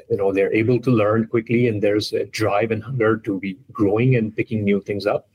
you 0.10 0.18
know 0.18 0.32
they're 0.32 0.54
able 0.54 0.80
to 0.80 0.92
learn 0.92 1.28
quickly 1.28 1.68
and 1.68 1.82
there's 1.82 2.14
a 2.14 2.26
drive 2.26 2.72
and 2.72 2.84
hunger 2.84 3.18
to 3.18 3.40
be 3.40 3.58
growing 3.72 4.16
and 4.16 4.36
picking 4.36 4.64
new 4.64 4.82
things 4.82 5.06
up. 5.06 5.30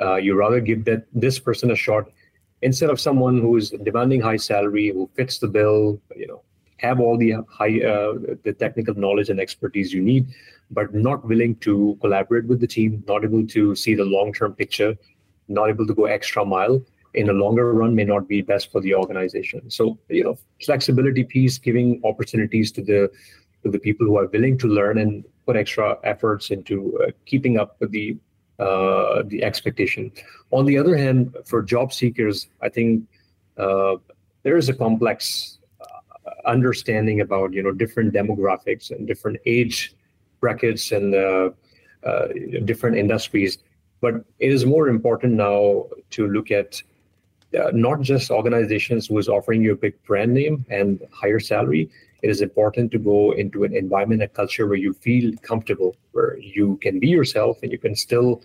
Uh, 0.00 0.16
you 0.16 0.34
rather 0.34 0.60
give 0.60 0.84
that 0.84 1.04
this 1.12 1.38
person 1.38 1.70
a 1.70 1.76
shot 1.76 2.10
instead 2.62 2.90
of 2.90 3.00
someone 3.00 3.40
who's 3.40 3.70
demanding 3.70 4.20
high 4.20 4.36
salary 4.36 4.88
who 4.88 5.08
fits 5.14 5.38
the 5.38 5.48
bill 5.48 6.00
you 6.16 6.26
know 6.26 6.42
have 6.78 6.98
all 7.00 7.16
the 7.16 7.34
high 7.48 7.80
uh, 7.80 8.14
the 8.44 8.54
technical 8.58 8.94
knowledge 8.94 9.28
and 9.28 9.40
expertise 9.40 9.92
you 9.92 10.02
need 10.02 10.26
but 10.70 10.94
not 10.94 11.24
willing 11.26 11.54
to 11.56 11.96
collaborate 12.00 12.46
with 12.46 12.60
the 12.60 12.66
team 12.66 13.04
not 13.06 13.24
able 13.24 13.46
to 13.46 13.74
see 13.74 13.94
the 13.94 14.04
long 14.04 14.32
term 14.32 14.52
picture 14.54 14.96
not 15.48 15.68
able 15.68 15.86
to 15.86 15.94
go 15.94 16.06
extra 16.06 16.44
mile 16.44 16.82
in 17.14 17.26
the 17.26 17.32
longer 17.32 17.72
run 17.72 17.94
may 17.94 18.04
not 18.04 18.26
be 18.26 18.40
best 18.40 18.72
for 18.72 18.80
the 18.80 18.94
organization. 18.94 19.70
So 19.70 19.98
you 20.08 20.24
know 20.24 20.38
flexibility 20.64 21.24
piece 21.24 21.58
giving 21.58 22.00
opportunities 22.04 22.72
to 22.72 22.82
the 22.82 23.10
to 23.62 23.70
the 23.70 23.78
people 23.78 24.06
who 24.06 24.16
are 24.18 24.26
willing 24.26 24.58
to 24.58 24.66
learn 24.66 24.98
and 24.98 25.24
put 25.46 25.56
extra 25.56 25.98
efforts 26.04 26.50
into 26.50 26.98
uh, 27.02 27.10
keeping 27.26 27.58
up 27.58 27.76
with 27.80 27.90
the 27.90 28.16
uh, 28.58 29.22
the 29.26 29.42
expectation. 29.42 30.12
On 30.50 30.64
the 30.66 30.78
other 30.78 30.96
hand, 30.96 31.36
for 31.46 31.62
job 31.62 31.92
seekers, 31.92 32.48
I 32.60 32.68
think 32.68 33.04
uh, 33.56 33.96
there 34.42 34.56
is 34.56 34.68
a 34.68 34.74
complex 34.74 35.58
uh, 35.80 36.30
understanding 36.46 37.20
about 37.20 37.52
you 37.52 37.62
know 37.62 37.72
different 37.72 38.12
demographics 38.14 38.90
and 38.90 39.06
different 39.06 39.38
age 39.46 39.94
brackets 40.40 40.92
and 40.92 41.14
uh, 41.14 41.50
uh, 42.04 42.28
different 42.64 42.96
industries. 42.96 43.58
But 44.00 44.16
it 44.38 44.52
is 44.52 44.66
more 44.66 44.88
important 44.88 45.34
now 45.34 45.86
to 46.10 46.26
look 46.26 46.50
at 46.50 46.82
not 47.72 48.00
just 48.00 48.30
organizations 48.30 49.06
who 49.06 49.18
is 49.18 49.28
offering 49.28 49.62
you 49.62 49.72
a 49.72 49.76
big 49.76 49.94
brand 50.04 50.32
name 50.34 50.64
and 50.70 51.00
higher 51.12 51.38
salary 51.38 51.90
it 52.22 52.30
is 52.30 52.40
important 52.40 52.92
to 52.92 52.98
go 52.98 53.32
into 53.32 53.64
an 53.64 53.74
environment, 53.74 54.22
a 54.22 54.28
culture 54.28 54.66
where 54.66 54.78
you 54.78 54.92
feel 54.94 55.32
comfortable, 55.42 55.96
where 56.12 56.38
you 56.38 56.78
can 56.80 57.00
be 57.00 57.08
yourself 57.08 57.58
and 57.62 57.72
you 57.72 57.78
can 57.78 57.96
still 57.96 58.42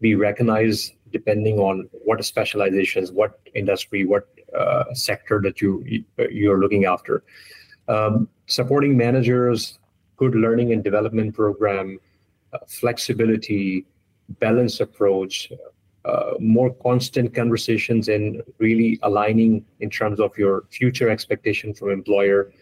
be 0.00 0.14
recognized 0.14 0.92
depending 1.10 1.58
on 1.58 1.88
what 2.04 2.22
specializations, 2.24 3.12
what 3.12 3.40
industry, 3.54 4.04
what 4.04 4.28
uh, 4.54 4.84
sector 4.92 5.40
that 5.40 5.60
you 5.60 6.04
you're 6.30 6.60
looking 6.60 6.84
after. 6.84 7.24
Um, 7.88 8.28
supporting 8.46 8.96
managers, 8.96 9.78
good 10.16 10.34
learning 10.34 10.72
and 10.72 10.84
development 10.84 11.34
program, 11.34 11.98
uh, 12.52 12.58
flexibility, 12.66 13.86
balanced 14.38 14.80
approach, 14.80 15.50
uh, 16.04 16.32
more 16.38 16.74
constant 16.74 17.34
conversations, 17.34 18.08
and 18.08 18.42
really 18.58 18.98
aligning 19.02 19.64
in 19.80 19.88
terms 19.88 20.20
of 20.20 20.36
your 20.36 20.64
future 20.70 21.08
expectation 21.08 21.72
from 21.72 21.90
employer 21.90 22.52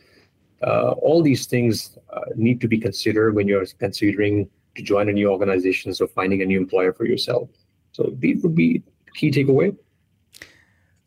uh, 0.62 0.92
all 0.92 1.22
these 1.22 1.46
things 1.46 1.98
uh, 2.12 2.20
need 2.37 2.61
to 2.61 2.68
be 2.68 2.79
considered 2.79 3.35
when 3.35 3.48
you're 3.48 3.66
considering 3.79 4.48
to 4.77 4.83
join 4.83 5.09
a 5.09 5.12
new 5.12 5.31
organization 5.31 5.92
or 6.01 6.07
finding 6.07 6.42
a 6.42 6.46
new 6.46 6.59
employer 6.59 6.92
for 6.92 7.05
yourself. 7.05 7.48
So 7.92 8.14
these 8.18 8.42
would 8.42 8.55
be 8.55 8.83
key 9.14 9.31
takeaway. 9.31 9.77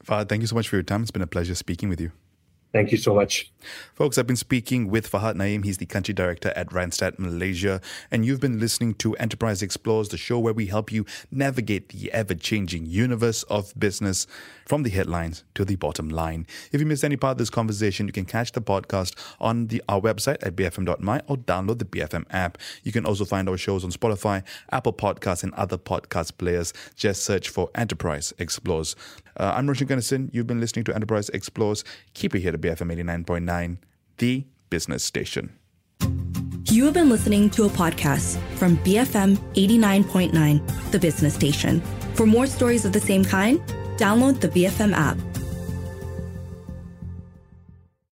Fahad, 0.06 0.30
thank 0.30 0.42
you 0.42 0.48
so 0.48 0.56
much 0.56 0.70
for 0.70 0.76
your 0.76 0.84
time. 0.84 1.02
It's 1.02 1.12
been 1.12 1.22
a 1.22 1.28
pleasure 1.28 1.56
speaking 1.56 1.90
with 1.90 2.00
you. 2.00 2.12
Thank 2.76 2.92
you 2.92 2.98
so 2.98 3.16
much. 3.16 3.50
Folks, 3.94 4.18
I've 4.18 4.28
been 4.28 4.36
speaking 4.36 4.90
with 4.90 5.10
Fahad 5.10 5.36
Naeem. 5.36 5.64
He's 5.64 5.78
the 5.78 5.86
country 5.86 6.14
director 6.14 6.52
at 6.58 6.72
Randstad 6.72 7.18
Malaysia. 7.18 7.80
And 8.12 8.26
you've 8.26 8.42
been 8.42 8.60
listening 8.60 8.96
to 8.96 9.16
Enterprise 9.16 9.62
Explores, 9.62 10.10
the 10.10 10.18
show 10.18 10.40
where 10.40 10.54
we 10.54 10.66
help 10.66 10.92
you 10.92 11.06
navigate 11.32 11.88
the 11.88 12.12
ever 12.12 12.36
changing 12.36 12.86
universe 12.86 13.44
of 13.44 13.74
business 13.80 14.28
from 14.66 14.84
the 14.84 14.90
headlines 14.90 15.46
to 15.54 15.64
the 15.64 15.78
bottom 15.78 16.10
line. 16.10 16.48
If 16.74 16.82
you 16.82 16.86
missed 16.86 17.06
any 17.06 17.16
part 17.16 17.32
of 17.32 17.38
this 17.38 17.50
conversation, 17.50 18.08
you 18.08 18.12
can 18.12 18.26
catch 18.26 18.52
the 18.52 18.62
podcast 18.62 19.16
on 19.40 19.68
the, 19.68 19.82
our 19.88 20.02
website 20.02 20.46
at 20.46 20.58
bfm.my 20.58 21.22
or 21.28 21.38
download 21.38 21.80
the 21.80 21.86
BFM 21.86 22.26
app. 22.32 22.58
You 22.84 22.92
can 22.92 23.06
also 23.06 23.24
find 23.24 23.48
our 23.48 23.56
shows 23.56 23.86
on 23.86 23.92
Spotify, 23.92 24.44
Apple 24.74 24.92
Podcasts, 24.92 25.44
and 25.44 25.54
other 25.54 25.78
podcast 25.78 26.38
players. 26.38 26.74
Just 26.98 27.24
search 27.24 27.48
for 27.48 27.70
Enterprise 27.74 28.34
Explores. 28.38 28.98
Uh, 29.38 29.54
I'm 29.56 29.68
Roshan 29.68 29.88
Kanesan. 29.88 30.30
You've 30.34 30.48
been 30.48 30.60
listening 30.60 30.86
to 30.86 30.96
Enterprise 30.96 31.30
Explores. 31.30 31.84
Keep 32.14 32.36
it 32.36 32.40
here 32.40 32.52
to 32.52 32.58
BFM 32.58 32.96
89.9, 32.96 33.78
the 34.18 34.46
business 34.70 35.04
station. 35.04 35.54
You 36.70 36.86
have 36.86 36.94
been 36.94 37.10
listening 37.10 37.50
to 37.52 37.66
a 37.66 37.70
podcast 37.70 38.40
from 38.58 38.78
BFM 38.78 39.38
89.9, 39.54 40.92
the 40.92 41.00
business 41.00 41.34
station. 41.34 41.82
For 42.16 42.26
more 42.26 42.48
stories 42.48 42.86
of 42.86 42.94
the 42.94 43.00
same 43.00 43.24
kind, 43.24 43.60
download 43.98 44.40
the 44.40 44.50
BFM 44.50 44.94
app. 44.94 45.18